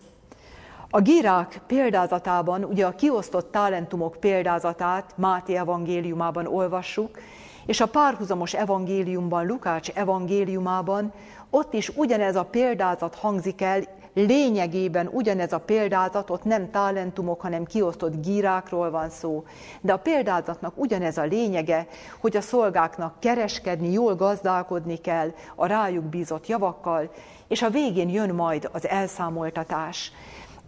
[0.90, 7.18] A gírák példázatában, ugye a kiosztott talentumok példázatát Máté evangéliumában olvassuk,
[7.66, 11.14] és a párhuzamos evangéliumban, Lukács evangéliumában
[11.50, 13.84] ott is ugyanez a példázat hangzik el,
[14.26, 19.44] lényegében ugyanez a példázat, ott nem talentumok, hanem kiosztott gírákról van szó.
[19.82, 21.88] De a példázatnak ugyanez a lényege,
[22.20, 27.12] hogy a szolgáknak kereskedni, jól gazdálkodni kell a rájuk bízott javakkal,
[27.48, 30.12] és a végén jön majd az elszámoltatás.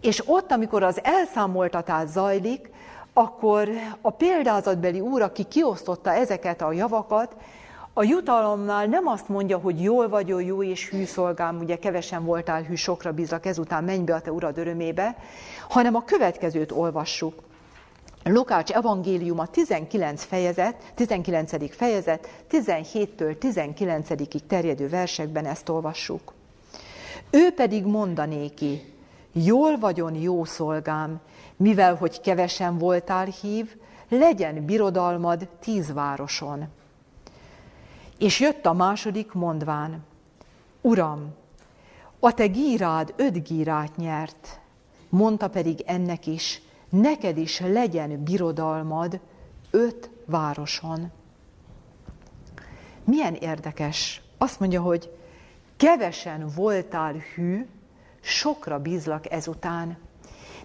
[0.00, 2.70] És ott, amikor az elszámoltatás zajlik,
[3.12, 3.68] akkor
[4.00, 7.36] a példázatbeli úr, aki kiosztotta ezeket a javakat,
[8.00, 12.62] a jutalomnál nem azt mondja, hogy jól vagy, jó és hű szolgám, ugye kevesen voltál
[12.62, 15.16] hű, sokra bízlak, ezután menj be a te urad örömébe,
[15.68, 17.42] hanem a következőt olvassuk.
[18.24, 21.74] Lukács evangéliuma 19 fejezet, 19.
[21.76, 26.32] fejezet, 17-től 19-ig terjedő versekben ezt olvassuk.
[27.30, 28.94] Ő pedig mondanéki,
[29.32, 31.20] jól vagyon jó szolgám,
[31.56, 33.76] mivel hogy kevesen voltál hív,
[34.08, 36.78] legyen birodalmad tíz városon.
[38.20, 40.04] És jött a második mondván,
[40.80, 41.34] Uram,
[42.18, 44.60] a te gírád öt gírát nyert,
[45.08, 49.20] mondta pedig ennek is, neked is legyen birodalmad
[49.70, 51.10] öt városon.
[53.04, 54.22] Milyen érdekes.
[54.38, 55.16] Azt mondja, hogy
[55.76, 57.66] kevesen voltál hű,
[58.20, 59.98] sokra bízlak ezután.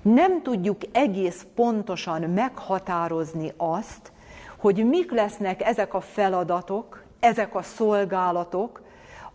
[0.02, 4.12] Nem tudjuk egész pontosan meghatározni azt,
[4.58, 8.82] hogy mik lesznek ezek a feladatok, ezek a szolgálatok,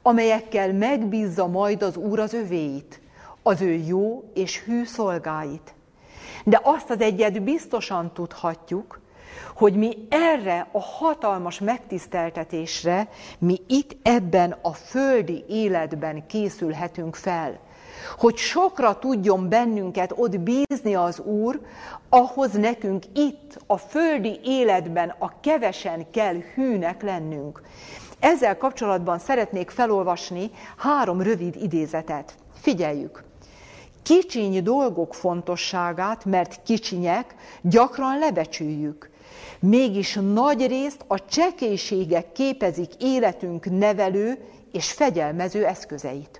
[0.03, 3.01] amelyekkel megbízza majd az Úr az övéit,
[3.43, 5.75] az ő jó és hű szolgáit.
[6.45, 9.01] De azt az egyet biztosan tudhatjuk,
[9.55, 17.59] hogy mi erre a hatalmas megtiszteltetésre, mi itt ebben a földi életben készülhetünk fel.
[18.19, 21.61] Hogy sokra tudjon bennünket ott bízni az Úr,
[22.09, 27.63] ahhoz nekünk itt, a földi életben a kevesen kell hűnek lennünk.
[28.19, 32.35] Ezzel kapcsolatban szeretnék felolvasni három rövid idézetet.
[32.61, 33.25] Figyeljük!
[34.03, 39.11] Kicsiny dolgok fontosságát, mert kicsinyek, gyakran lebecsüljük.
[39.61, 44.39] Mégis nagy részt a csekélységek képezik életünk nevelő
[44.73, 46.40] és fegyelmező eszközeit.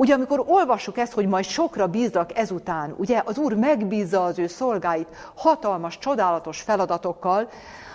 [0.00, 4.46] Ugye amikor olvassuk ezt, hogy majd sokra bízzak ezután, ugye az Úr megbízza az ő
[4.46, 7.48] szolgáit hatalmas, csodálatos feladatokkal,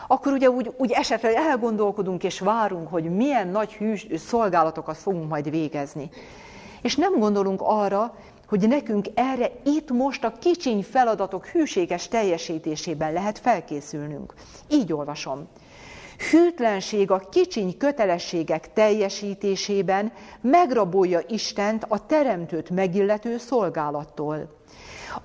[0.07, 5.49] akkor ugye úgy, úgy esetleg elgondolkodunk és várunk, hogy milyen nagy hűs szolgálatokat fogunk majd
[5.49, 6.09] végezni.
[6.81, 8.15] És nem gondolunk arra,
[8.47, 14.33] hogy nekünk erre itt most a kicsiny feladatok hűséges teljesítésében lehet felkészülnünk.
[14.69, 15.47] Így olvasom.
[16.31, 20.11] Hűtlenség a kicsiny kötelességek teljesítésében
[20.41, 24.61] megrabolja Istent a teremtőt megillető szolgálattól.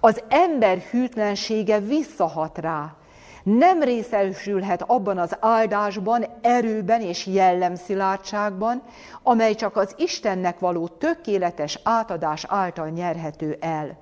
[0.01, 2.97] Az ember hűtlensége visszahat rá,
[3.43, 8.83] nem részesülhet abban az áldásban, erőben és jellemszilárdságban,
[9.23, 13.99] amely csak az Istennek való tökéletes átadás által nyerhető el.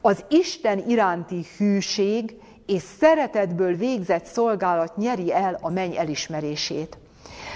[0.00, 6.98] Az Isten iránti hűség és szeretetből végzett szolgálat nyeri el a menny elismerését.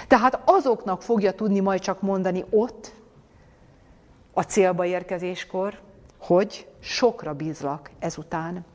[0.07, 2.93] Tehát azoknak fogja tudni majd csak mondani ott,
[4.33, 5.79] a célba érkezéskor,
[6.19, 8.65] hogy sokra bízlak ezután.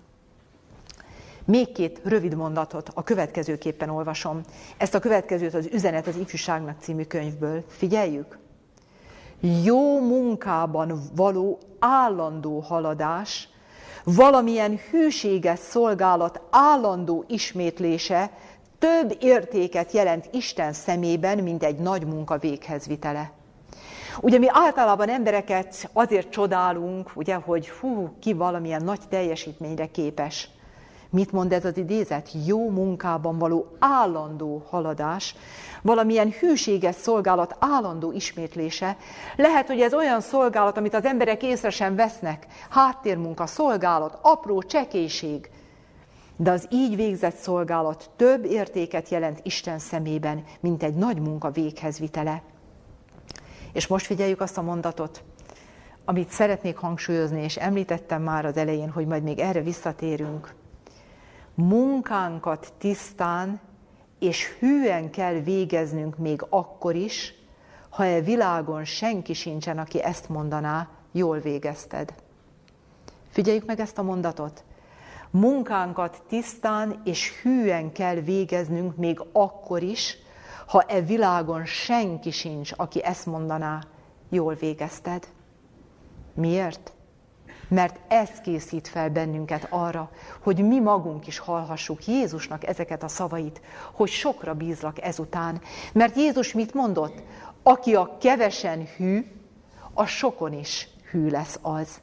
[1.45, 4.41] Még két rövid mondatot a következőképpen olvasom.
[4.76, 7.64] Ezt a következőt az Üzenet az ifjúságnak című könyvből.
[7.68, 8.39] Figyeljük!
[9.64, 13.49] Jó munkában való állandó haladás,
[14.15, 18.31] valamilyen hűséges szolgálat állandó ismétlése
[18.79, 23.31] több értéket jelent Isten szemében, mint egy nagy munka véghez vitele.
[24.21, 30.49] Ugye mi általában embereket azért csodálunk, ugye, hogy hú, ki valamilyen nagy teljesítményre képes.
[31.11, 32.31] Mit mond ez az idézet?
[32.47, 35.35] Jó munkában való állandó haladás,
[35.83, 38.97] valamilyen hűséges szolgálat állandó ismétlése.
[39.37, 42.47] Lehet, hogy ez olyan szolgálat, amit az emberek észre sem vesznek.
[42.71, 45.51] Háttérmunka, szolgálat, apró csekéség.
[46.37, 51.99] De az így végzett szolgálat több értéket jelent Isten szemében, mint egy nagy munka véghez
[51.99, 52.43] vitele.
[53.73, 55.23] És most figyeljük azt a mondatot,
[56.05, 60.55] amit szeretnék hangsúlyozni, és említettem már az elején, hogy majd még erre visszatérünk
[61.57, 63.61] munkánkat tisztán
[64.19, 67.35] és hűen kell végeznünk még akkor is,
[67.89, 72.15] ha e világon senki sincsen, aki ezt mondaná, jól végezted.
[73.31, 74.65] Figyeljük meg ezt a mondatot.
[75.31, 80.19] Munkánkat tisztán és hűen kell végeznünk még akkor is,
[80.67, 83.83] ha e világon senki sincs, aki ezt mondaná,
[84.29, 85.29] jól végezted.
[86.35, 86.96] Miért?
[87.69, 90.11] Mert ez készít fel bennünket arra,
[90.41, 93.61] hogy mi magunk is hallhassuk Jézusnak ezeket a szavait,
[93.93, 95.61] hogy sokra bízlak ezután.
[95.93, 97.23] Mert Jézus mit mondott?
[97.62, 99.27] Aki a kevesen hű,
[99.93, 102.01] a sokon is hű lesz az.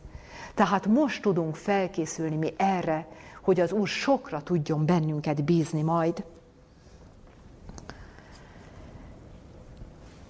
[0.53, 3.07] Tehát most tudunk felkészülni mi erre,
[3.41, 6.23] hogy az Úr sokra tudjon bennünket bízni majd.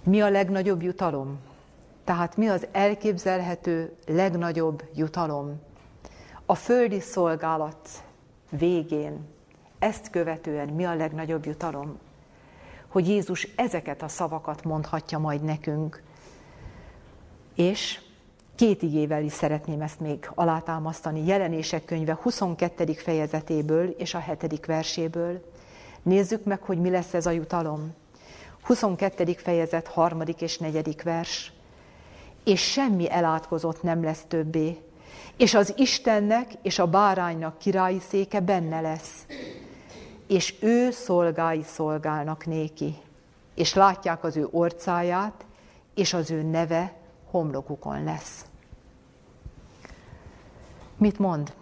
[0.04, 1.40] Mi a legnagyobb jutalom?
[2.04, 5.62] Tehát mi az elképzelhető legnagyobb jutalom?
[6.46, 7.90] A földi szolgálat
[8.50, 9.28] végén,
[9.80, 12.00] ezt követően mi a legnagyobb jutalom?
[12.88, 16.04] Hogy Jézus ezeket a szavakat mondhatja majd nekünk.
[17.56, 18.02] És
[18.56, 21.26] két igével is szeretném ezt még alátámasztani.
[21.26, 22.94] Jelenések könyve 22.
[22.94, 24.66] fejezetéből és a 7.
[24.66, 25.44] verséből.
[26.02, 27.94] Nézzük meg, hogy mi lesz ez a jutalom.
[28.62, 29.34] 22.
[29.34, 30.22] fejezet, 3.
[30.40, 30.96] és 4.
[31.04, 31.53] vers.
[32.44, 34.78] És semmi elátkozott nem lesz többé,
[35.38, 39.26] és az Istennek és a báránynak királyi széke benne lesz,
[40.28, 42.96] és ő szolgái szolgálnak néki,
[43.56, 45.46] és látják az ő orcáját,
[45.96, 46.94] és az ő neve
[47.32, 48.46] homlokukon lesz.
[50.98, 51.54] Mit mond?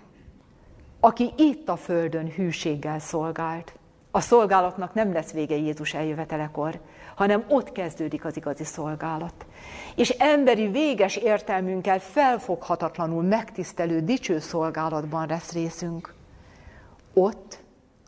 [0.99, 3.73] Aki itt a földön hűséggel szolgált,
[4.11, 6.79] a szolgálatnak nem lesz vége Jézus eljövetelekor,
[7.21, 9.45] hanem ott kezdődik az igazi szolgálat.
[9.95, 16.13] És emberi véges értelmünkkel felfoghatatlanul megtisztelő dicső szolgálatban lesz részünk.
[17.13, 17.59] Ott,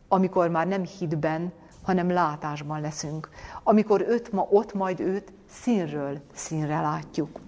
[0.07, 1.51] amikor már nem hitben,
[1.83, 3.29] hanem látásban leszünk.
[3.63, 7.39] Amikor őt ma ott majd őt színről színre látjuk.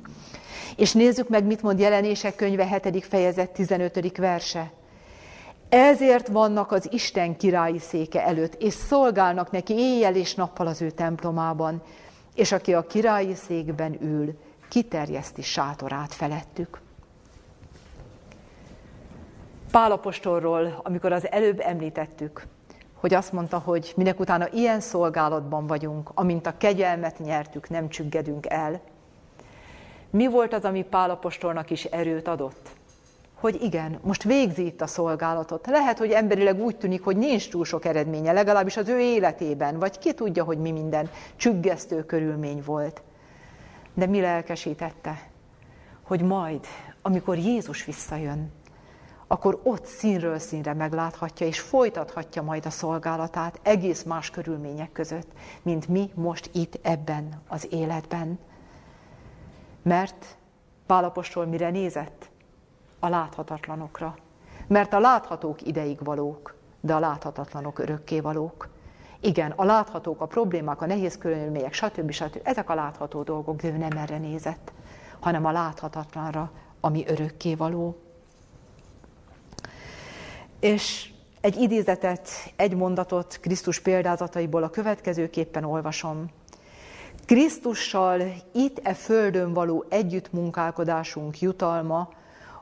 [0.76, 3.06] És nézzük meg, mit mond jelenések könyve 7.
[3.06, 4.18] fejezet 15.
[4.18, 4.72] verse.
[5.76, 10.90] Ezért vannak az Isten királyi széke előtt, és szolgálnak neki éjjel és nappal az ő
[10.90, 11.82] templomában,
[12.36, 14.38] és aki a királyi székben ül,
[14.70, 16.82] kiterjeszti sátorát felettük.
[19.72, 22.48] Pálapostolról, amikor az előbb említettük,
[22.94, 28.46] hogy azt mondta, hogy minek utána ilyen szolgálatban vagyunk, amint a kegyelmet nyertük, nem csüggedünk
[28.50, 28.82] el.
[30.10, 32.70] Mi volt az, ami Pálapostolnak is erőt adott?
[33.40, 35.68] Hogy igen, most végzi itt a szolgálatot.
[35.68, 39.98] Lehet, hogy emberileg úgy tűnik, hogy nincs túl sok eredménye, legalábbis az ő életében, vagy
[39.98, 43.02] ki tudja, hogy mi minden csüggesztő körülmény volt.
[43.94, 45.30] De mi lelkesítette?
[46.04, 46.66] Hogy majd,
[47.02, 48.52] amikor Jézus visszajön,
[49.28, 55.32] akkor ott színről színre megláthatja, és folytathatja majd a szolgálatát egész más körülmények között,
[55.62, 58.40] mint mi most itt ebben az életben.
[59.82, 60.38] Mert
[60.86, 62.30] Pálapostól mire nézett?
[63.00, 64.16] A láthatatlanokra.
[64.68, 68.70] Mert a láthatók ideig valók, de a láthatatlanok örökké valók.
[69.20, 72.12] Igen, a láthatók, a problémák, a nehéz körülmények, stb.
[72.12, 72.40] stb.
[72.44, 74.72] Ezek a látható dolgok, de ő nem erre nézett,
[75.20, 77.98] hanem a láthatatlanra, ami örökké való.
[80.60, 86.26] És egy idézetet, egy mondatot Krisztus példázataiból a következőképpen olvasom.
[87.26, 88.22] Krisztussal
[88.52, 92.10] itt e földön való együttmunkálkodásunk jutalma,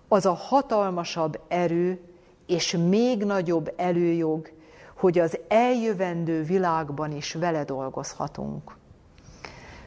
[0.07, 1.99] az a hatalmasabb erő
[2.45, 4.51] és még nagyobb előjog,
[4.97, 8.75] hogy az eljövendő világban is vele dolgozhatunk.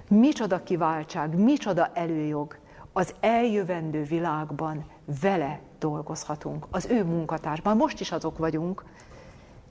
[0.08, 2.58] Micsoda kiváltság, micsoda előjog,
[2.92, 4.86] az eljövendő világban
[5.20, 7.76] vele dolgozhatunk, az ő munkatársban.
[7.76, 8.84] Most is azok vagyunk,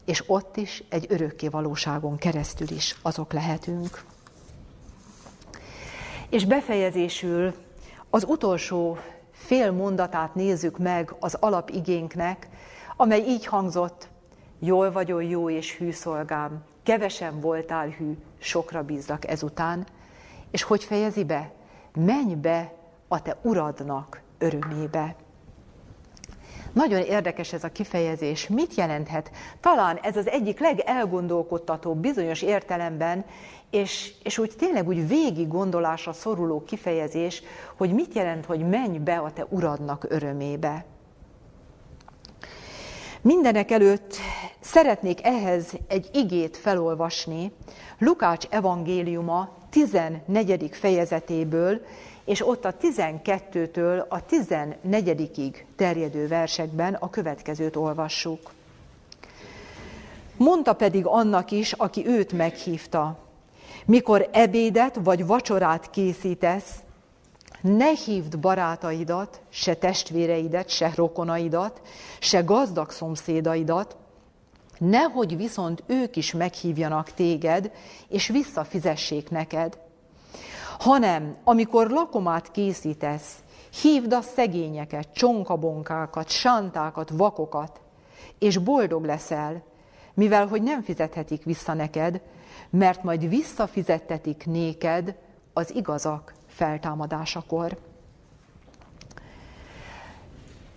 [0.05, 4.03] és ott is egy örökké valóságon keresztül is azok lehetünk.
[6.29, 7.53] És befejezésül
[8.09, 8.97] az utolsó
[9.45, 12.47] fél mondatát nézzük meg az alapigénknek,
[12.97, 14.07] amely így hangzott,
[14.59, 19.85] jól vagyol jó és hű szolgám, kevesen voltál hű, sokra bízlak ezután,
[20.51, 21.51] és hogy fejezi be?
[21.93, 22.73] Menj be
[23.07, 25.15] a te uradnak örömébe.
[26.73, 28.47] Nagyon érdekes ez a kifejezés.
[28.47, 29.31] Mit jelenthet?
[29.59, 33.25] Talán ez az egyik legelgondolkodtatóbb bizonyos értelemben,
[33.75, 37.43] és, és úgy tényleg úgy végig gondolásra szoruló kifejezés,
[37.75, 40.85] hogy mit jelent, hogy menj be a te uradnak örömébe.
[43.21, 44.15] Mindenek előtt
[44.59, 47.51] szeretnék ehhez egy igét felolvasni,
[47.97, 50.69] Lukács evangéliuma 14.
[50.71, 51.81] fejezetéből,
[52.25, 58.51] és ott a 12-től a 14-ig terjedő versekben a következőt olvassuk.
[60.37, 63.24] Mondta pedig annak is, aki őt meghívta,
[63.87, 66.75] Mikor ebédet vagy vacsorát készítesz,
[67.61, 71.81] ne hívd barátaidat, se testvéreidet, se rokonaidat,
[72.19, 73.95] se gazdag szomszédaidat,
[74.77, 77.71] nehogy viszont ők is meghívjanak téged,
[78.07, 79.77] és visszafizessék neked.
[80.79, 83.35] Hanem, amikor lakomát készítesz,
[83.81, 87.81] hívd a szegényeket, csonkabonkákat, sántákat, vakokat,
[88.39, 89.63] és boldog leszel,
[90.13, 92.21] mivel hogy nem fizethetik vissza neked,
[92.69, 95.15] mert majd visszafizettetik néked
[95.53, 97.77] az igazak feltámadásakor.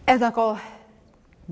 [0.04, 0.56] Ezek a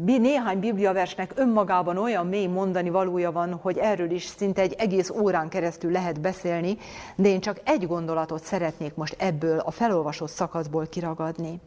[0.04, 5.48] néhány bibliaversnek önmagában olyan mély mondani valója van, hogy erről is szinte egy egész órán
[5.48, 6.76] keresztül lehet beszélni,
[7.16, 11.60] de én csak egy gondolatot szeretnék most ebből a felolvasott szakaszból kiragadni.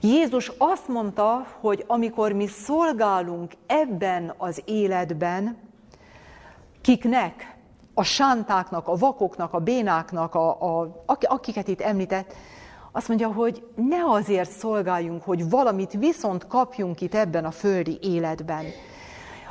[0.00, 5.56] Jézus azt mondta, hogy amikor mi szolgálunk ebben az életben,
[6.80, 7.53] kiknek?
[7.94, 10.48] A sántáknak, a vakoknak, a bénáknak, a,
[10.80, 12.34] a, akiket itt említett,
[12.92, 18.64] azt mondja, hogy ne azért szolgáljunk, hogy valamit viszont kapjunk itt ebben a földi életben.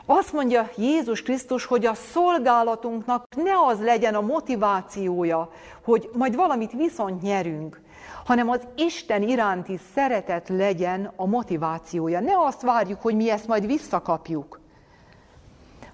[0.06, 5.50] Azt mondja Jézus Krisztus, hogy a szolgálatunknak ne az legyen a motivációja,
[5.84, 7.82] hogy majd valamit viszont nyerünk,
[8.26, 12.20] hanem az Isten iránti szeretet legyen a motivációja.
[12.20, 14.60] Ne azt várjuk, hogy mi ezt majd visszakapjuk,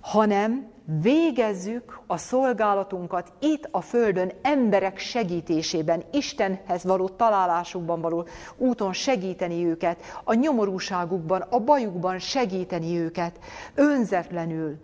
[0.02, 0.72] hanem
[1.02, 8.28] végezzük a szolgálatunkat itt a Földön emberek segítésében, Istenhez való találásukban való
[8.58, 13.40] úton segíteni őket, a nyomorúságukban, a bajukban segíteni őket,
[13.76, 14.78] önzetlenül.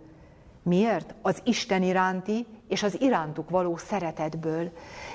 [0.62, 1.14] Miért?
[1.22, 4.70] Az Isten iránti és az irántuk való szeretetből.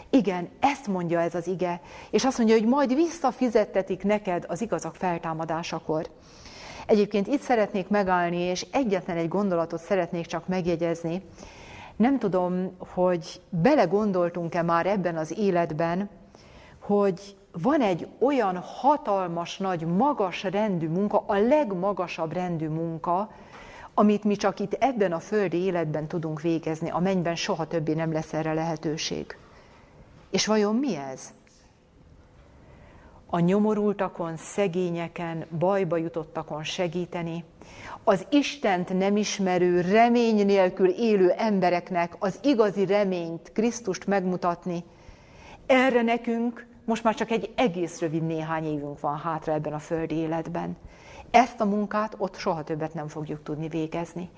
[0.09, 4.95] Igen, ezt mondja ez az ige, és azt mondja, hogy majd visszafizettetik neked az igazak
[4.95, 6.09] feltámadásakor.
[6.85, 11.21] Egyébként itt szeretnék megállni, és egyetlen egy gondolatot szeretnék csak megjegyezni.
[11.95, 16.09] Nem tudom, hogy belegondoltunk-e már ebben az életben,
[16.79, 23.31] hogy van egy olyan hatalmas, nagy, magas rendű munka, a legmagasabb rendű munka,
[23.93, 28.11] amit mi csak itt ebben a földi életben tudunk végezni, a mennyben soha többé nem
[28.11, 29.37] lesz erre lehetőség.
[30.29, 31.33] És vajon mi ez?
[33.33, 37.43] A nyomorultakon, szegényeken, bajba jutottakon segíteni,
[38.03, 44.83] az Istent nem ismerő, remény nélkül élő embereknek az igazi reményt, Krisztust megmutatni.
[45.65, 50.15] Erre nekünk most már csak egy egész rövid néhány évünk van hátra ebben a földi
[50.15, 50.77] életben.
[51.31, 54.29] Ezt a munkát ott soha többet nem fogjuk tudni végezni.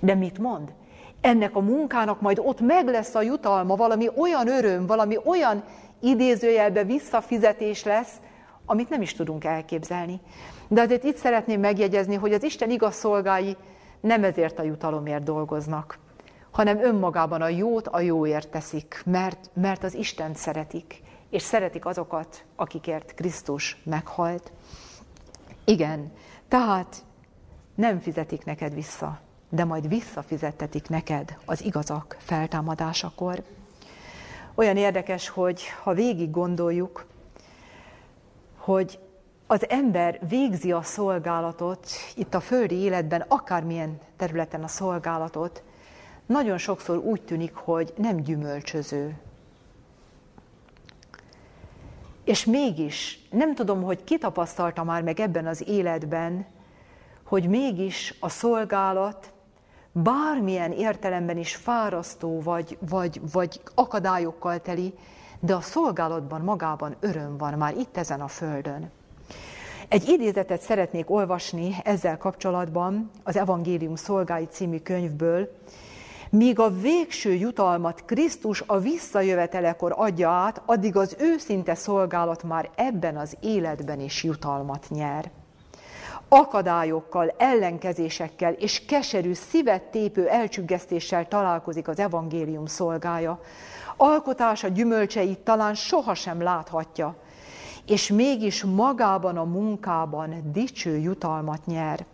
[0.00, 0.72] De mit mond?
[1.20, 5.64] Ennek a munkának majd ott meg lesz a jutalma, valami olyan öröm, valami olyan
[6.00, 8.12] idézőjelbe visszafizetés lesz,
[8.70, 10.20] amit nem is tudunk elképzelni.
[10.68, 13.56] De azért itt szeretném megjegyezni, hogy az Isten igaz szolgái
[14.00, 15.98] nem ezért a jutalomért dolgoznak,
[16.50, 22.44] hanem önmagában a jót a jóért teszik, mert, mert az Isten szeretik, és szeretik azokat,
[22.56, 24.52] akikért Krisztus meghalt.
[25.64, 26.12] Igen,
[26.48, 27.04] tehát
[27.74, 29.18] nem fizetik neked vissza,
[29.48, 33.42] de majd visszafizettetik neked az igazak feltámadásakor.
[34.54, 37.06] Olyan érdekes, hogy ha végig gondoljuk,
[38.60, 38.98] hogy
[39.46, 45.62] az ember végzi a szolgálatot, itt a földi életben, akármilyen területen a szolgálatot,
[46.26, 49.18] nagyon sokszor úgy tűnik, hogy nem gyümölcsöző.
[52.24, 56.46] És mégis nem tudom, hogy ki tapasztalta már meg ebben az életben,
[57.24, 59.32] hogy mégis a szolgálat
[59.92, 64.94] bármilyen értelemben is fárasztó vagy, vagy, vagy akadályokkal teli,
[65.40, 68.90] de a szolgálatban magában öröm van már itt ezen a földön.
[69.88, 75.48] Egy idézetet szeretnék olvasni ezzel kapcsolatban az Evangélium szolgái című könyvből,
[76.30, 83.16] míg a végső jutalmat Krisztus a visszajövetelekor adja át, addig az őszinte szolgálat már ebben
[83.16, 85.30] az életben is jutalmat nyer.
[86.28, 93.40] Akadályokkal, ellenkezésekkel és keserű, szívet tépő elcsüggesztéssel találkozik az evangélium szolgája,
[94.00, 97.16] alkotása gyümölcseit talán sohasem láthatja,
[97.86, 102.04] és mégis magában a munkában dicső jutalmat nyer.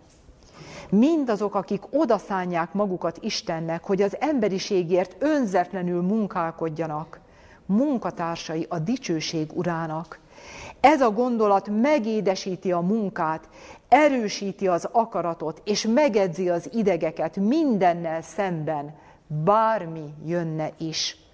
[0.90, 7.20] Mindazok, akik odaszánják magukat Istennek, hogy az emberiségért önzetlenül munkálkodjanak,
[7.66, 10.18] munkatársai a dicsőség urának.
[10.80, 13.48] Ez a gondolat megédesíti a munkát,
[13.88, 18.94] erősíti az akaratot, és megedzi az idegeket mindennel szemben,
[19.44, 21.25] bármi jönne is.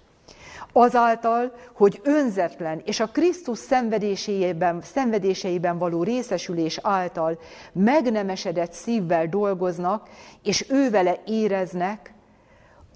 [0.71, 7.39] Azáltal, hogy önzetlen és a Krisztus szenvedéseiben, szenvedéseiben való részesülés által
[7.71, 10.09] megnemesedett szívvel dolgoznak,
[10.43, 12.13] és ővele éreznek,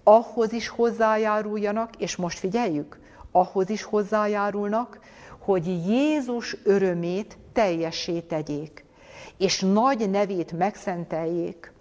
[0.04, 3.00] ahhoz is hozzájáruljanak, és most figyeljük,
[3.32, 5.00] ahhoz is hozzájárulnak,
[5.40, 8.86] hogy Jézus örömét teljessé tegyék,
[9.38, 11.72] és nagy nevét megszenteljék,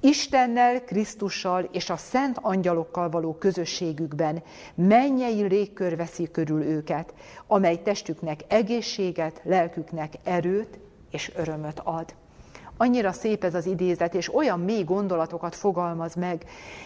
[0.00, 4.42] Istennel, Krisztussal és a szent angyalokkal való közösségükben
[4.74, 7.14] mennyei légkör veszi körül őket,
[7.46, 10.78] amely testüknek egészséget, lelküknek erőt
[11.10, 12.14] és örömöt ad.
[12.76, 16.44] Annyira szép ez az idézet, és olyan mély gondolatokat fogalmaz meg.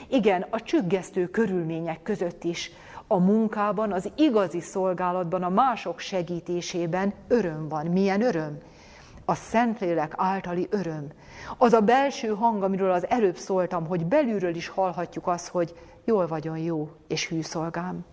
[0.09, 2.71] Igen, a csüggesztő körülmények között is,
[3.07, 7.87] a munkában, az igazi szolgálatban, a mások segítésében öröm van.
[7.87, 8.59] Milyen öröm?
[9.31, 11.07] A Szentlélek általi öröm.
[11.59, 15.75] Az a belső hang, amiről az előbb szóltam, hogy belülről is hallhatjuk azt, hogy
[16.05, 18.05] jól vagyon jó és hű szolgám.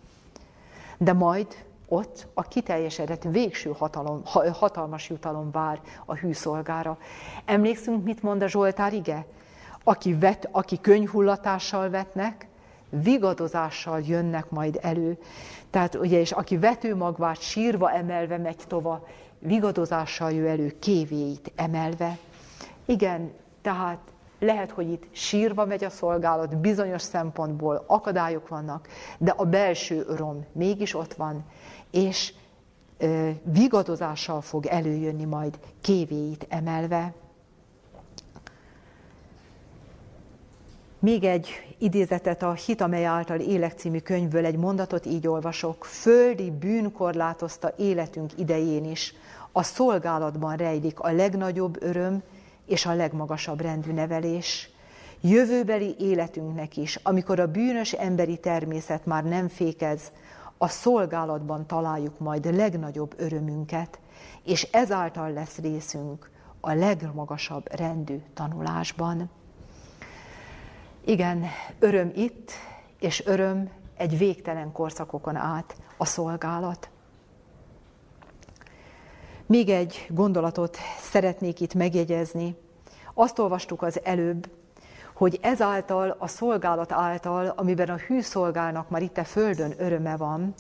[0.98, 1.48] De majd
[1.88, 4.22] ott a kiteljesedett végső hatalom,
[4.54, 6.98] hatalmas jutalom vár a hűszolgára.
[7.46, 9.26] Emlékszünk, mit mond a Zsoltár ige?
[9.84, 12.48] Aki, vet, aki könyhullatással vetnek,
[12.90, 15.18] vigadozással jönnek majd elő.
[15.70, 19.08] Tehát ugye, és aki vetőmagvát sírva emelve megy tova,
[19.40, 22.18] vigadozással jön elő, kévéit emelve.
[22.86, 23.32] Igen,
[23.62, 24.00] tehát
[24.40, 30.46] lehet, hogy itt sírva megy a szolgálat, bizonyos szempontból akadályok vannak, de a belső öröm
[30.52, 31.46] mégis ott van,
[31.92, 32.34] és
[32.98, 37.14] ö, vigadozással fog előjönni majd kévéit emelve.
[41.00, 45.86] Még egy idézetet a Hit, amely által élek című könyvből egy mondatot így olvasok.
[45.86, 49.14] Földi bűn korlátozta életünk idején is.
[49.52, 52.24] A szolgálatban rejlik a legnagyobb öröm
[52.66, 54.70] és a legmagasabb rendű nevelés.
[55.22, 60.02] Jövőbeli életünknek is, amikor a bűnös emberi természet már nem fékez,
[60.58, 64.00] a szolgálatban találjuk majd legnagyobb örömünket,
[64.44, 66.30] és ezáltal lesz részünk
[66.60, 69.30] a legmagasabb rendű tanulásban.
[71.08, 71.46] Igen,
[71.80, 72.52] öröm itt,
[73.00, 76.90] és öröm egy végtelen korszakokon át a szolgálat.
[79.46, 82.56] Még egy gondolatot szeretnék itt megjegyezni.
[83.14, 84.50] Azt olvastuk az előbb,
[85.14, 90.54] hogy ezáltal, a szolgálat által, amiben a hű szolgálnak már itt a földön öröme van,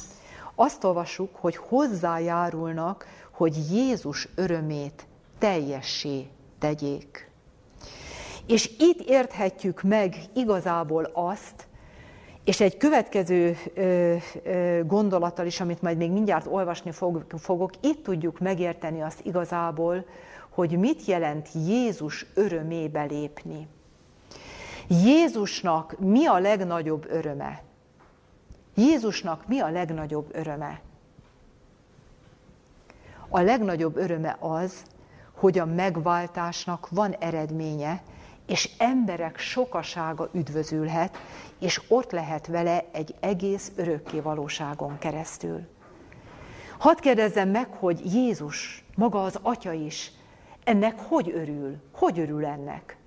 [0.56, 5.08] azt olvassuk, hogy hozzájárulnak, hogy Jézus örömét
[5.39, 6.28] teljessé
[6.60, 7.27] tegyék.
[8.48, 11.68] És itt érthetjük meg igazából azt,
[12.43, 18.04] és egy következő ö, ö, gondolattal is, amit majd még mindjárt olvasni fog, fogok, itt
[18.04, 20.06] tudjuk megérteni azt igazából,
[20.50, 23.68] hogy mit jelent Jézus örömébe lépni.
[24.88, 27.62] Jézusnak mi a legnagyobb öröme?
[28.76, 30.82] Jézusnak mi a legnagyobb öröme?
[33.30, 34.84] A legnagyobb öröme az,
[35.34, 38.02] hogy a megváltásnak van eredménye,
[38.48, 41.18] és emberek sokasága üdvözülhet,
[41.60, 45.68] és ott lehet vele egy egész örökké valóságon keresztül.
[46.78, 50.12] Hadd kérdezzem meg, hogy Jézus, maga az Atya is,
[50.64, 51.76] ennek hogy örül?
[51.93, 52.98] Hogy örül ennek?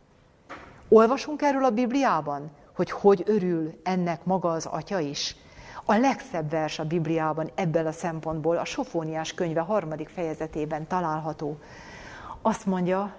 [0.89, 5.37] Olvasunk erről a Bibliában, hogy hogy örül ennek maga az Atya is?
[5.85, 11.59] A legszebb vers a Bibliában ebből a szempontból a Sofóniás könyve harmadik fejezetében található.
[12.43, 13.15] Azt mondja,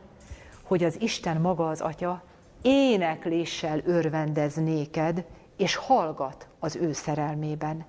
[0.72, 2.24] hogy az Isten maga az Atya
[2.62, 5.26] énekléssel örvendez néked,
[5.58, 7.86] és hallgat az ő szerelmében.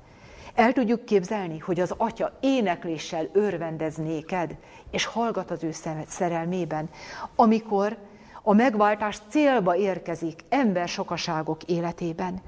[0.55, 4.57] El tudjuk képzelni, hogy az Atya énekléssel örvendez néked,
[4.91, 5.70] és hallgat az ő
[6.07, 6.91] szerelmében,
[7.37, 7.97] amikor
[8.43, 12.43] a megváltás célba érkezik ember sokaságok életében.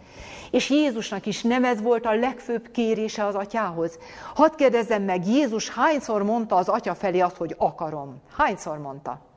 [0.50, 3.98] És Jézusnak is nem ez volt a legfőbb kérése az atyához.
[4.34, 8.20] Hadd kérdezzem meg, Jézus hányszor mondta az atya felé azt, hogy akarom?
[8.36, 9.32] Hányszor mondta?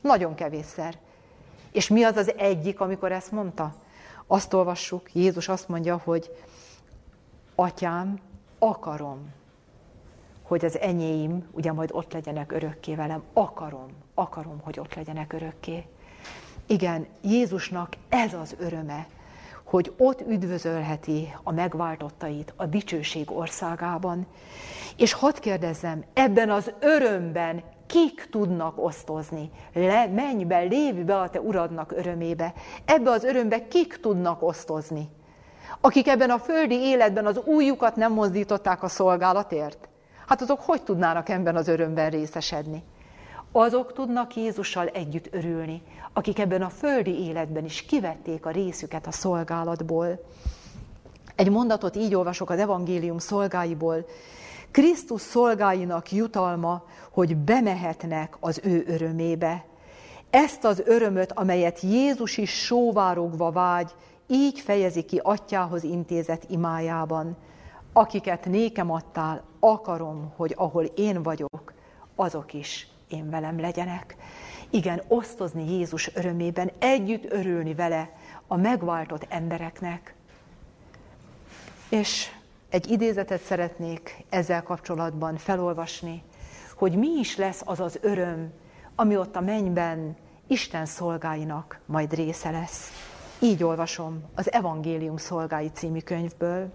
[0.00, 0.98] Nagyon kevésszer.
[1.72, 3.74] És mi az az egyik, amikor ezt mondta?
[4.26, 6.30] Azt olvassuk, Jézus azt mondja, hogy
[7.54, 8.18] atyám,
[8.58, 9.32] akarom,
[10.42, 13.22] hogy az enyéim ugye majd ott legyenek örökké velem.
[13.32, 15.86] Akarom, akarom, hogy ott legyenek örökké.
[16.66, 19.06] Igen, Jézusnak ez az öröme,
[19.70, 24.26] hogy ott üdvözölheti a megváltottait a dicsőség országában.
[24.96, 29.50] És hadd kérdezzem, ebben az örömben kik tudnak osztozni?
[29.72, 32.52] Le, menj be, lépj be a te uradnak örömébe.
[32.84, 35.08] Ebbe az örömbe kik tudnak osztozni?
[35.80, 39.88] Akik ebben a földi életben az újukat nem mozdították a szolgálatért?
[40.26, 42.82] Hát azok hogy tudnának ebben az örömben részesedni?
[43.52, 45.82] Azok tudnak Jézussal együtt örülni,
[46.12, 50.20] akik ebben a földi életben is kivették a részüket a szolgálatból.
[51.34, 54.06] Egy mondatot így olvasok az evangélium szolgáiból.
[54.70, 59.64] Krisztus szolgáinak jutalma, hogy bemehetnek az ő örömébe.
[60.30, 63.90] Ezt az örömöt, amelyet Jézus is sóvárogva vágy,
[64.26, 67.36] így fejezi ki atyához intézett imájában,
[67.92, 71.72] akiket nékem adtál, akarom, hogy ahol én vagyok,
[72.14, 74.16] azok is én velem legyenek.
[74.70, 78.10] Igen, osztozni Jézus örömében, együtt örülni vele
[78.46, 80.14] a megváltott embereknek.
[81.88, 82.28] És
[82.68, 86.22] egy idézetet szeretnék ezzel kapcsolatban felolvasni,
[86.74, 88.52] hogy mi is lesz az az öröm,
[88.94, 92.92] ami ott a mennyben Isten szolgáinak majd része lesz.
[93.38, 96.72] Így olvasom az Evangélium szolgái című könyvből.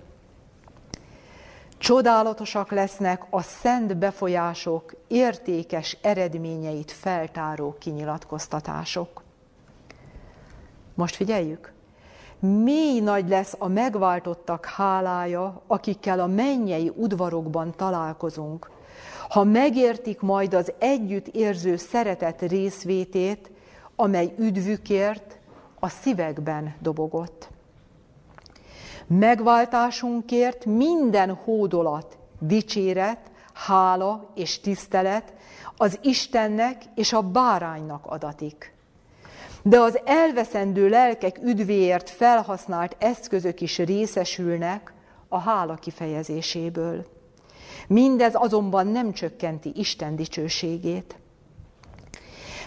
[1.78, 9.24] Csodálatosak lesznek a szent befolyások értékes eredményeit feltáró kinyilatkoztatások.
[10.94, 11.74] Most figyeljük.
[12.40, 18.70] Mély nagy lesz a megváltottak hálája, akikkel a mennyei udvarokban találkozunk,
[19.30, 23.52] ha megértik majd az együtt érző szeretet részvétét,
[23.96, 25.40] amely üdvükért
[25.80, 27.50] a szívekben dobogott.
[29.08, 35.34] Megváltásunkért minden hódolat, dicséret, hála és tisztelet
[35.78, 38.74] az Istennek és a báránynak adatik.
[39.62, 44.93] De az elveszendő lelkek üdvéért felhasznált eszközök is részesülnek
[45.28, 47.06] a hála kifejezéséből.
[47.88, 51.16] Mindez azonban nem csökkenti Isten dicsőségét.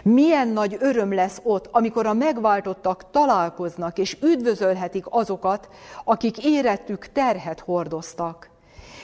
[0.02, 5.68] Milyen nagy öröm lesz ott, amikor a megváltottak találkoznak és üdvözölhetik azokat,
[6.04, 8.50] akik érettük terhet hordoztak.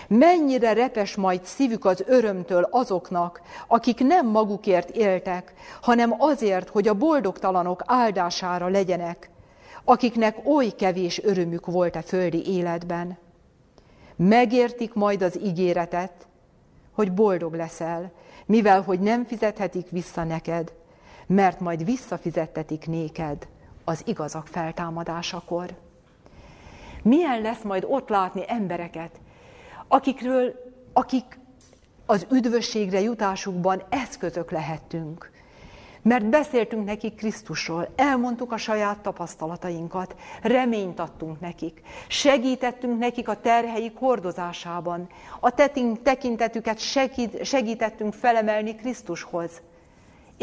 [0.08, 6.94] Mennyire repes majd szívük az örömtől azoknak, akik nem magukért éltek, hanem azért, hogy a
[6.94, 9.30] boldogtalanok áldására legyenek,
[9.84, 13.18] akiknek oly kevés örömük volt a földi életben.
[14.16, 16.12] Megértik majd az ígéretet,
[16.92, 18.12] hogy boldog leszel,
[18.46, 20.72] mivel hogy nem fizethetik vissza neked,
[21.26, 23.48] mert majd visszafizettetik néked
[23.84, 25.76] az igazak feltámadásakor.
[27.02, 29.20] Milyen lesz majd ott látni embereket,
[29.88, 30.54] akikről,
[30.92, 31.38] akik
[32.06, 35.32] az üdvösségre jutásukban eszközök lehettünk.
[36.02, 43.96] Mert beszéltünk nekik Krisztusról, elmondtuk a saját tapasztalatainkat, reményt adtunk nekik, segítettünk nekik a terheik
[43.96, 45.06] hordozásában,
[45.40, 45.50] a
[46.02, 46.78] tekintetüket
[47.42, 49.62] segítettünk felemelni Krisztushoz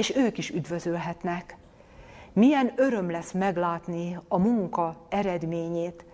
[0.02, 1.56] és ők is üdvözölhetnek.
[2.34, 6.06] Milyen öröm lesz meglátni a munka eredményét.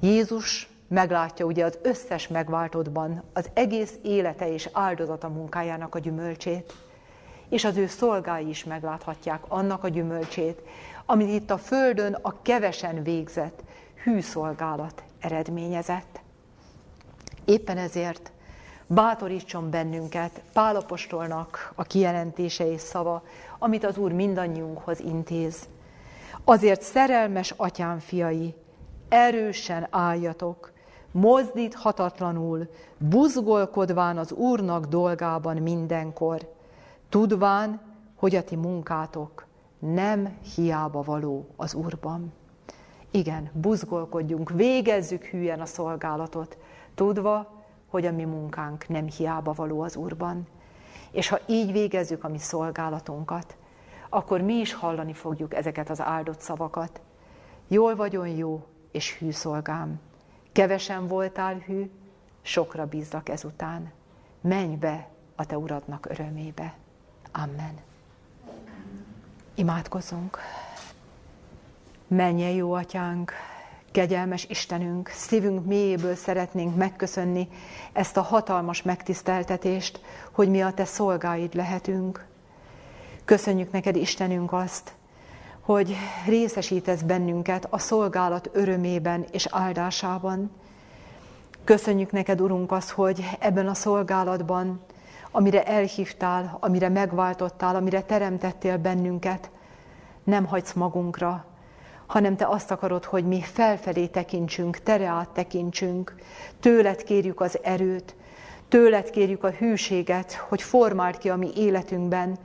[0.00, 6.72] Jézus meglátja ugye az összes megváltottban az egész élete és áldozata munkájának a gyümölcsét,
[7.48, 10.62] és az ő szolgái is megláthatják annak a gyümölcsét,
[11.06, 13.62] amit itt a földön a kevesen végzett
[14.02, 16.20] hű szolgálat eredményezett.
[17.44, 18.32] Éppen ezért
[18.88, 23.22] bátorítson bennünket Pálapostolnak a kijelentése és szava,
[23.58, 25.68] amit az Úr mindannyiunkhoz intéz.
[26.44, 28.54] Azért szerelmes atyám fiai,
[29.08, 30.72] erősen álljatok,
[31.10, 32.68] mozdíthatatlanul,
[32.98, 36.52] buzgolkodván az Úrnak dolgában mindenkor,
[37.08, 37.80] tudván,
[38.16, 39.46] hogy a ti munkátok
[39.78, 42.32] nem hiába való az Úrban.
[43.10, 46.56] Igen, buzgolkodjunk, végezzük hülyen a szolgálatot,
[46.94, 47.57] tudva,
[47.88, 50.46] hogy a mi munkánk nem hiába való az Úrban.
[51.10, 53.56] És ha így végezzük a mi szolgálatunkat,
[54.08, 57.00] akkor mi is hallani fogjuk ezeket az áldott szavakat.
[57.68, 60.00] Jól vagyon jó és hű szolgám.
[60.52, 61.90] Kevesen voltál hű,
[62.42, 63.92] sokra bízzak ezután.
[64.40, 66.74] Menj be a te uradnak örömébe.
[67.32, 67.78] Amen.
[69.54, 70.38] Imádkozzunk.
[72.06, 73.32] Menje jó atyánk,
[73.98, 77.48] Kegyelmes Istenünk, szívünk mélyéből szeretnénk megköszönni
[77.92, 80.00] ezt a hatalmas megtiszteltetést,
[80.32, 82.26] hogy mi a Te szolgáid lehetünk.
[83.24, 84.92] Köszönjük neked, Istenünk, azt,
[85.60, 85.96] hogy
[86.26, 90.50] részesítesz bennünket a szolgálat örömében és áldásában.
[91.64, 94.80] Köszönjük neked, Urunk, azt, hogy ebben a szolgálatban,
[95.30, 99.50] amire elhívtál, amire megváltottál, amire teremtettél bennünket,
[100.24, 101.46] nem hagysz magunkra,
[102.08, 106.14] hanem te azt akarod, hogy mi felfelé tekintsünk, tere át tekintsünk,
[106.60, 108.14] tőled kérjük az erőt,
[108.68, 112.36] tőled kérjük a hűséget, hogy formáld ki a mi életünkben,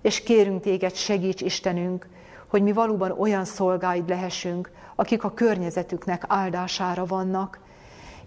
[0.00, 2.08] és kérünk téged, segíts Istenünk,
[2.46, 7.58] hogy mi valóban olyan szolgáid lehessünk, akik a környezetüknek áldására vannak,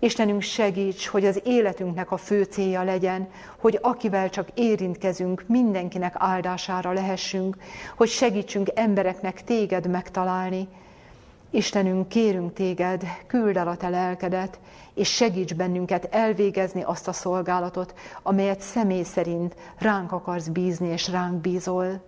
[0.03, 3.27] Istenünk segíts, hogy az életünknek a fő célja legyen,
[3.57, 7.57] hogy akivel csak érintkezünk, mindenkinek áldására lehessünk,
[7.95, 10.67] hogy segítsünk embereknek téged megtalálni.
[11.49, 14.59] Istenünk, kérünk téged, küld el a te lelkedet,
[14.93, 17.93] és segíts bennünket elvégezni azt a szolgálatot,
[18.23, 22.01] amelyet személy szerint ránk akarsz bízni, és ránk bízol.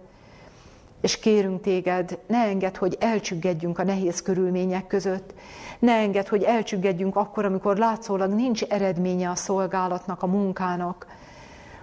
[1.01, 5.33] és kérünk téged, ne engedd, hogy elcsüggedjünk a nehéz körülmények között,
[5.79, 11.07] ne engedd, hogy elcsüggedjünk akkor, amikor látszólag nincs eredménye a szolgálatnak, a munkának.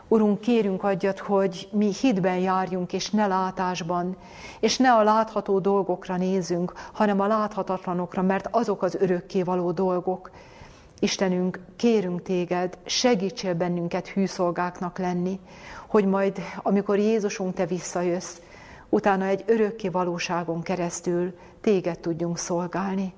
[0.09, 4.16] Urunk, kérünk adjat, hogy mi hitben járjunk, és ne látásban,
[4.61, 10.30] és ne a látható dolgokra nézünk, hanem a láthatatlanokra, mert azok az örökké való dolgok.
[10.99, 15.40] Istenünk, kérünk téged, segítsél bennünket hűszolgáknak lenni,
[15.86, 18.40] hogy majd, amikor Jézusunk, te visszajössz,
[18.88, 23.14] utána egy örökké valóságon keresztül téged tudjunk szolgálni.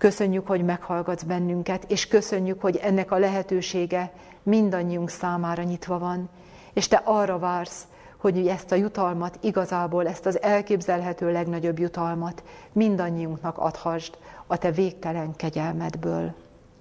[0.00, 6.28] Köszönjük, hogy meghallgatsz bennünket, és köszönjük, hogy ennek a lehetősége mindannyiunk számára nyitva van,
[6.72, 7.86] és te arra vársz,
[8.16, 12.42] hogy ezt a jutalmat, igazából ezt az elképzelhető legnagyobb jutalmat
[12.72, 14.14] mindannyiunknak adhasd
[14.46, 16.34] a te végtelen kegyelmedből.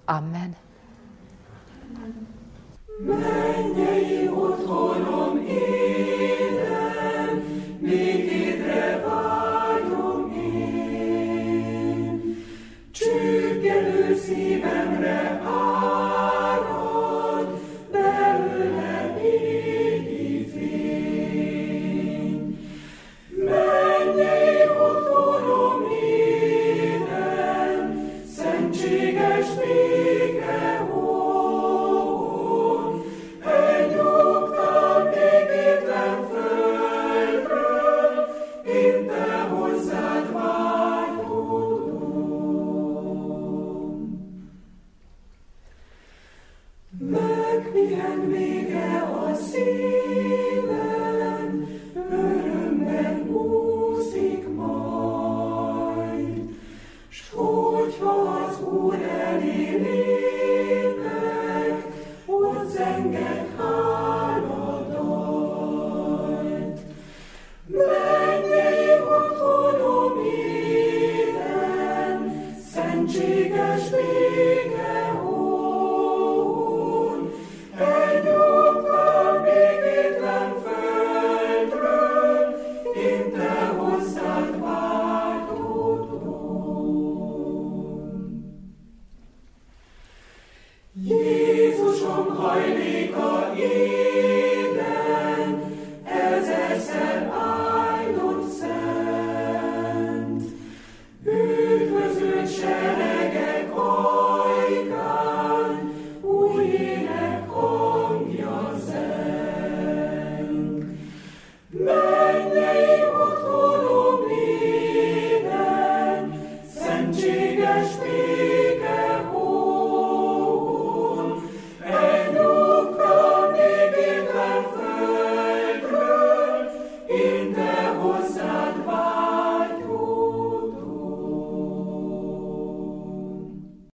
[0.05, 0.55] Amen.
[3.05, 5.99] Mennyei otthonom én,
[13.59, 16.78] Ügyelő szívemre áll.